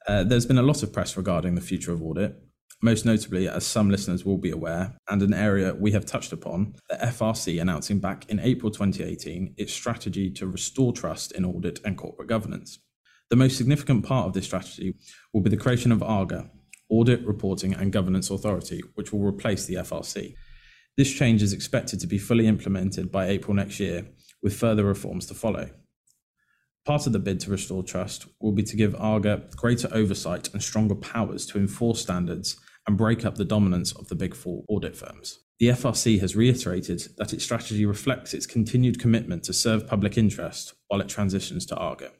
Uh, 0.06 0.24
there's 0.24 0.44
been 0.44 0.58
a 0.58 0.62
lot 0.62 0.82
of 0.82 0.92
press 0.92 1.16
regarding 1.16 1.54
the 1.54 1.62
future 1.62 1.90
of 1.90 2.02
audit, 2.02 2.36
most 2.82 3.06
notably, 3.06 3.48
as 3.48 3.64
some 3.64 3.88
listeners 3.88 4.26
will 4.26 4.36
be 4.36 4.50
aware, 4.50 4.94
and 5.08 5.22
an 5.22 5.32
area 5.32 5.74
we 5.74 5.92
have 5.92 6.04
touched 6.04 6.34
upon, 6.34 6.74
the 6.90 6.96
FRC 6.96 7.58
announcing 7.58 7.98
back 7.98 8.28
in 8.28 8.38
April 8.40 8.70
2018 8.70 9.54
its 9.56 9.72
strategy 9.72 10.30
to 10.32 10.46
restore 10.46 10.92
trust 10.92 11.32
in 11.32 11.46
audit 11.46 11.80
and 11.86 11.96
corporate 11.96 12.28
governance. 12.28 12.80
The 13.30 13.36
most 13.36 13.56
significant 13.56 14.04
part 14.04 14.26
of 14.26 14.32
this 14.32 14.44
strategy 14.44 14.94
will 15.32 15.40
be 15.40 15.50
the 15.50 15.56
creation 15.56 15.92
of 15.92 16.02
ARGA, 16.02 16.50
Audit, 16.90 17.26
Reporting 17.26 17.74
and 17.74 17.92
Governance 17.92 18.30
Authority, 18.30 18.82
which 18.94 19.12
will 19.12 19.24
replace 19.24 19.64
the 19.64 19.76
FRC. 19.76 20.34
This 20.96 21.12
change 21.12 21.42
is 21.42 21.52
expected 21.52 21.98
to 22.00 22.06
be 22.06 22.18
fully 22.18 22.46
implemented 22.46 23.10
by 23.10 23.26
April 23.26 23.54
next 23.54 23.80
year, 23.80 24.06
with 24.42 24.56
further 24.56 24.84
reforms 24.84 25.26
to 25.26 25.34
follow. 25.34 25.70
Part 26.84 27.06
of 27.06 27.14
the 27.14 27.18
bid 27.18 27.40
to 27.40 27.50
restore 27.50 27.82
trust 27.82 28.26
will 28.40 28.52
be 28.52 28.62
to 28.62 28.76
give 28.76 28.94
ARGA 28.94 29.56
greater 29.56 29.88
oversight 29.92 30.52
and 30.52 30.62
stronger 30.62 30.94
powers 30.94 31.46
to 31.46 31.58
enforce 31.58 32.02
standards 32.02 32.60
and 32.86 32.98
break 32.98 33.24
up 33.24 33.36
the 33.36 33.44
dominance 33.44 33.92
of 33.92 34.08
the 34.08 34.14
big 34.14 34.34
four 34.34 34.64
audit 34.68 34.94
firms. 34.94 35.40
The 35.58 35.68
FRC 35.68 36.20
has 36.20 36.36
reiterated 36.36 37.08
that 37.16 37.32
its 37.32 37.42
strategy 37.42 37.86
reflects 37.86 38.34
its 38.34 38.46
continued 38.46 39.00
commitment 39.00 39.44
to 39.44 39.54
serve 39.54 39.86
public 39.86 40.18
interest 40.18 40.74
while 40.88 41.00
it 41.00 41.08
transitions 41.08 41.64
to 41.66 41.76
ARGA. 41.76 42.10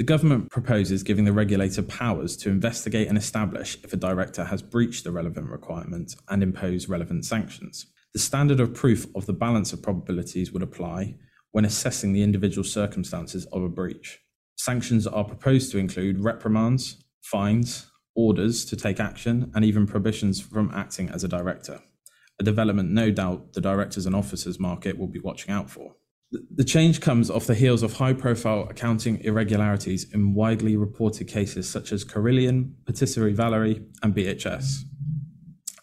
The 0.00 0.04
government 0.04 0.50
proposes 0.50 1.02
giving 1.02 1.26
the 1.26 1.32
regulator 1.34 1.82
powers 1.82 2.34
to 2.38 2.48
investigate 2.48 3.08
and 3.08 3.18
establish 3.18 3.76
if 3.84 3.92
a 3.92 3.98
director 3.98 4.44
has 4.44 4.62
breached 4.62 5.04
the 5.04 5.12
relevant 5.12 5.50
requirement 5.50 6.16
and 6.30 6.42
impose 6.42 6.88
relevant 6.88 7.26
sanctions. 7.26 7.84
The 8.14 8.18
standard 8.18 8.60
of 8.60 8.72
proof 8.72 9.06
of 9.14 9.26
the 9.26 9.34
balance 9.34 9.74
of 9.74 9.82
probabilities 9.82 10.52
would 10.52 10.62
apply 10.62 11.16
when 11.50 11.66
assessing 11.66 12.14
the 12.14 12.22
individual 12.22 12.64
circumstances 12.64 13.44
of 13.52 13.62
a 13.62 13.68
breach. 13.68 14.20
Sanctions 14.56 15.06
are 15.06 15.22
proposed 15.22 15.70
to 15.72 15.78
include 15.78 16.24
reprimands, 16.24 17.04
fines, 17.20 17.90
orders 18.14 18.64
to 18.64 18.76
take 18.76 19.00
action, 19.00 19.52
and 19.54 19.66
even 19.66 19.86
prohibitions 19.86 20.40
from 20.40 20.70
acting 20.72 21.10
as 21.10 21.24
a 21.24 21.28
director. 21.28 21.78
A 22.38 22.42
development 22.42 22.90
no 22.90 23.10
doubt 23.10 23.52
the 23.52 23.60
directors 23.60 24.06
and 24.06 24.16
officers 24.16 24.58
market 24.58 24.96
will 24.96 25.08
be 25.08 25.20
watching 25.20 25.52
out 25.52 25.68
for. 25.68 25.96
The 26.32 26.62
change 26.62 27.00
comes 27.00 27.28
off 27.28 27.46
the 27.46 27.56
heels 27.56 27.82
of 27.82 27.94
high 27.94 28.12
profile 28.12 28.68
accounting 28.70 29.20
irregularities 29.24 30.12
in 30.14 30.32
widely 30.32 30.76
reported 30.76 31.26
cases 31.26 31.68
such 31.68 31.90
as 31.90 32.04
Carillion, 32.04 32.76
Patisserie 32.86 33.32
Valerie, 33.32 33.82
and 34.04 34.14
BHS. 34.14 34.84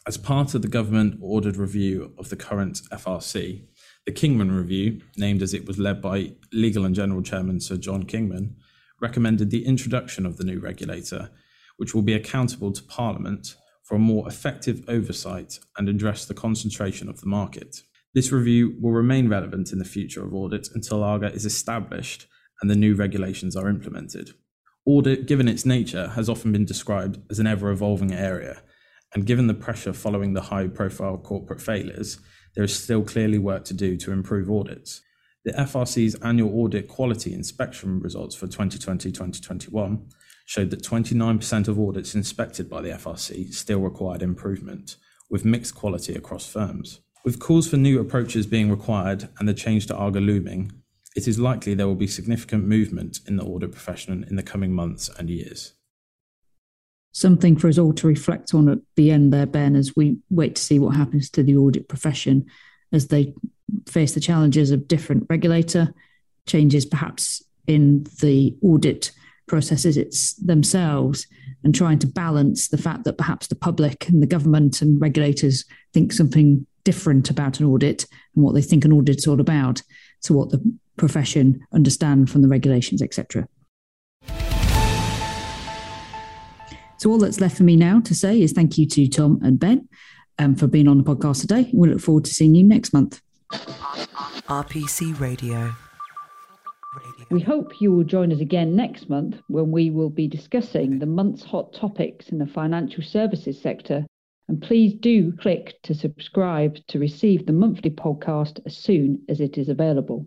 As 0.08 0.18
part 0.18 0.56
of 0.56 0.62
the 0.62 0.70
government 0.70 1.20
ordered 1.22 1.58
review 1.58 2.14
of 2.18 2.30
the 2.30 2.38
current 2.38 2.82
FRC, 2.94 3.66
the 4.06 4.14
Kingman 4.14 4.56
Review, 4.56 5.02
named 5.18 5.42
as 5.42 5.54
it 5.54 5.68
was 5.68 5.80
led 5.80 6.02
by 6.02 6.32
Legal 6.54 6.86
and 6.86 6.96
General 6.96 7.22
Chairman 7.22 7.60
Sir 7.60 7.76
John 7.76 8.04
Kingman, 8.04 8.56
recommended 9.02 9.50
the 9.50 9.66
introduction 9.66 10.26
of 10.26 10.38
the 10.38 10.46
new 10.46 10.62
regulator, 10.62 11.30
which 11.76 11.94
will 11.94 12.04
be 12.04 12.14
accountable 12.14 12.72
to 12.72 12.84
Parliament 12.84 13.58
for 13.84 13.96
a 13.96 14.00
more 14.00 14.26
effective 14.30 14.82
oversight 14.88 15.60
and 15.78 15.90
address 15.90 16.24
the 16.24 16.34
concentration 16.34 17.10
of 17.10 17.20
the 17.20 17.28
market. 17.28 17.82
This 18.13 18.32
review 18.32 18.76
will 18.82 18.91
remain 18.91 19.30
relevant 19.30 19.72
in 19.72 19.80
the 19.80 19.86
future 19.86 20.24
of 20.24 20.34
audit 20.34 20.70
until 20.74 21.04
ARGA 21.04 21.34
is 21.34 21.46
established 21.46 22.28
and 22.62 22.70
the 22.70 22.76
new 22.76 22.96
regulations 22.96 23.56
are 23.56 23.70
implemented. 23.70 24.32
Audit, 24.86 25.28
given 25.28 25.48
its 25.48 25.65
nature, 25.65 26.10
has 26.10 26.30
often 26.30 26.52
been 26.52 26.65
described 26.65 27.20
as 27.30 27.39
an 27.39 27.48
ever 27.48 27.70
evolving 27.70 28.13
area, 28.13 28.62
and 29.13 29.26
given 29.26 29.48
the 29.48 29.54
pressure 29.54 29.93
following 29.93 30.34
the 30.34 30.43
high 30.43 30.67
profile 30.67 31.17
corporate 31.17 31.62
failures, 31.62 32.20
there 32.56 32.63
is 32.63 32.74
still 32.74 33.04
clearly 33.04 33.38
work 33.38 33.65
to 33.65 33.74
do 33.74 33.98
to 33.98 34.12
improve 34.12 34.50
audits. 34.50 35.02
The 35.43 35.54
FRC's 35.54 36.15
annual 36.15 36.60
audit 36.60 36.88
quality 36.88 37.34
inspection 37.34 38.00
results 38.00 38.36
for 38.36 38.48
2020 38.48 39.12
2021 39.12 40.10
showed 40.46 40.70
that 40.70 40.84
29% 40.84 41.67
of 41.67 41.80
audits 41.80 42.15
inspected 42.15 42.70
by 42.70 42.82
the 42.82 42.89
FRC 42.89 43.54
still 43.54 43.80
required 43.82 44.22
improvement, 44.22 44.96
with 45.30 45.46
mixed 45.46 45.76
quality 45.76 46.15
across 46.15 46.48
firms. 46.48 47.02
With 47.28 47.42
calls 47.42 47.68
for 47.68 47.76
new 47.76 48.00
approaches 48.00 48.48
being 48.48 48.70
required 48.70 49.28
and 49.38 49.50
the 49.50 49.54
change 49.54 49.86
to 49.88 49.94
ARGA 49.94 50.26
looming, 50.26 50.72
it 51.13 51.28
is 51.28 51.38
likely 51.38 51.74
there 51.74 51.86
will 51.86 51.94
be 51.94 52.08
significant 52.08 52.63
movement 52.63 53.20
in 53.28 53.36
the 53.36 53.44
audit 53.44 53.74
profession 53.74 54.26
in 54.30 54.38
the 54.38 54.44
coming 54.44 54.72
months 54.72 55.10
and 55.20 55.30
years. 55.30 55.74
Something 57.12 57.58
for 57.58 57.68
us 57.68 57.78
all 57.78 57.92
to 57.96 58.08
reflect 58.08 58.54
on 58.54 58.70
at 58.70 58.78
the 58.96 59.12
end 59.12 59.34
there, 59.34 59.46
Ben, 59.46 59.76
as 59.76 59.94
we 59.94 60.20
wait 60.30 60.56
to 60.56 60.62
see 60.62 60.80
what 60.80 60.96
happens 60.96 61.30
to 61.32 61.44
the 61.44 61.58
audit 61.58 61.90
profession 61.90 62.46
as 62.94 63.08
they 63.08 63.34
face 63.90 64.13
the 64.13 64.22
challenges 64.22 64.72
of 64.72 64.88
different 64.88 65.26
regulator, 65.30 65.94
changes 66.46 66.86
perhaps 66.86 67.44
in 67.68 68.06
the 68.22 68.56
audit 68.62 69.12
processes 69.48 69.98
it's 69.98 70.36
themselves, 70.36 71.28
and 71.66 71.76
trying 71.76 72.00
to 72.00 72.08
balance 72.08 72.70
the 72.70 72.78
fact 72.78 73.04
that 73.04 73.18
perhaps 73.18 73.48
the 73.48 73.56
public 73.56 74.08
and 74.08 74.24
the 74.24 74.28
government 74.28 74.82
and 74.82 75.02
regulators 75.02 75.66
think 75.94 76.13
something 76.13 76.66
different 76.88 77.30
about 77.30 77.60
an 77.60 77.65
audit 77.65 78.06
and 78.34 78.45
what 78.45 78.56
they 78.56 78.62
think 78.62 78.86
an 78.86 78.93
audit's 78.93 79.28
all 79.28 79.41
about 79.41 79.82
to 80.21 80.32
what 80.32 80.52
the 80.52 80.78
profession 80.95 81.60
understand 81.73 82.30
from 82.30 82.41
the 82.41 82.47
regulations, 82.47 83.02
etc. 83.02 83.45
So 86.97 87.12
all 87.12 87.17
that's 87.17 87.41
left 87.41 87.58
for 87.58 87.63
me 87.63 87.76
now 87.76 88.00
to 88.00 88.15
say 88.15 88.41
is 88.41 88.54
thank 88.54 88.78
you 88.78 88.88
to 88.88 89.10
Tom 89.10 89.38
and 89.43 89.60
Ben 89.60 89.89
um, 90.39 90.56
for 90.56 90.67
being 90.67 90.88
on 90.88 90.97
the 90.97 91.04
podcast 91.04 91.41
today. 91.41 91.69
We 91.73 91.89
look 91.89 92.00
forward 92.00 92.23
to 92.23 92.34
seeing 92.34 92.56
you 92.56 92.63
next 92.63 92.93
month. 92.93 93.19
RPC 93.52 95.19
Radio. 95.19 95.76
We 97.30 97.41
hope 97.41 97.82
you 97.82 97.91
will 97.91 98.06
join 98.06 98.32
us 98.32 98.39
again 98.39 98.78
next 98.78 99.10
month 99.10 99.36
when 99.50 99.71
we 99.71 99.89
will 99.89 100.10
be 100.10 100.30
discussing 100.30 101.00
the 101.00 101.06
month's 101.06 101.43
hot 101.43 101.73
topics 101.73 102.30
in 102.30 102.38
the 102.38 102.47
financial 102.47 103.04
services 103.04 103.62
sector 103.62 104.06
and 104.48 104.62
please 104.62 104.94
do 104.94 105.32
click 105.34 105.80
to 105.84 105.94
subscribe 105.94 106.78
to 106.88 107.00
receive 107.00 107.46
the 107.46 107.54
monthly 107.54 107.92
podcast 107.92 108.60
as 108.66 108.78
soon 108.78 109.24
as 109.28 109.42
it 109.42 109.58
is 109.58 109.70
available. 109.70 110.26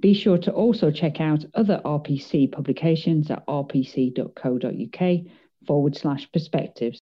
Be 0.00 0.12
sure 0.12 0.38
to 0.38 0.52
also 0.52 0.90
check 0.90 1.20
out 1.20 1.44
other 1.54 1.80
RPC 1.84 2.52
publications 2.52 3.30
at 3.30 3.46
rpc.co.uk 3.46 5.26
forward 5.66 5.96
slash 5.96 6.30
perspectives. 6.32 7.00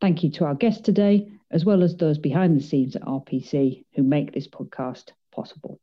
Thank 0.00 0.22
you 0.24 0.30
to 0.32 0.46
our 0.46 0.54
guests 0.54 0.80
today, 0.80 1.28
as 1.50 1.64
well 1.64 1.82
as 1.82 1.96
those 1.96 2.18
behind 2.18 2.56
the 2.56 2.62
scenes 2.62 2.96
at 2.96 3.02
RPC 3.02 3.84
who 3.94 4.02
make 4.02 4.32
this 4.32 4.48
podcast 4.48 5.10
possible. 5.30 5.78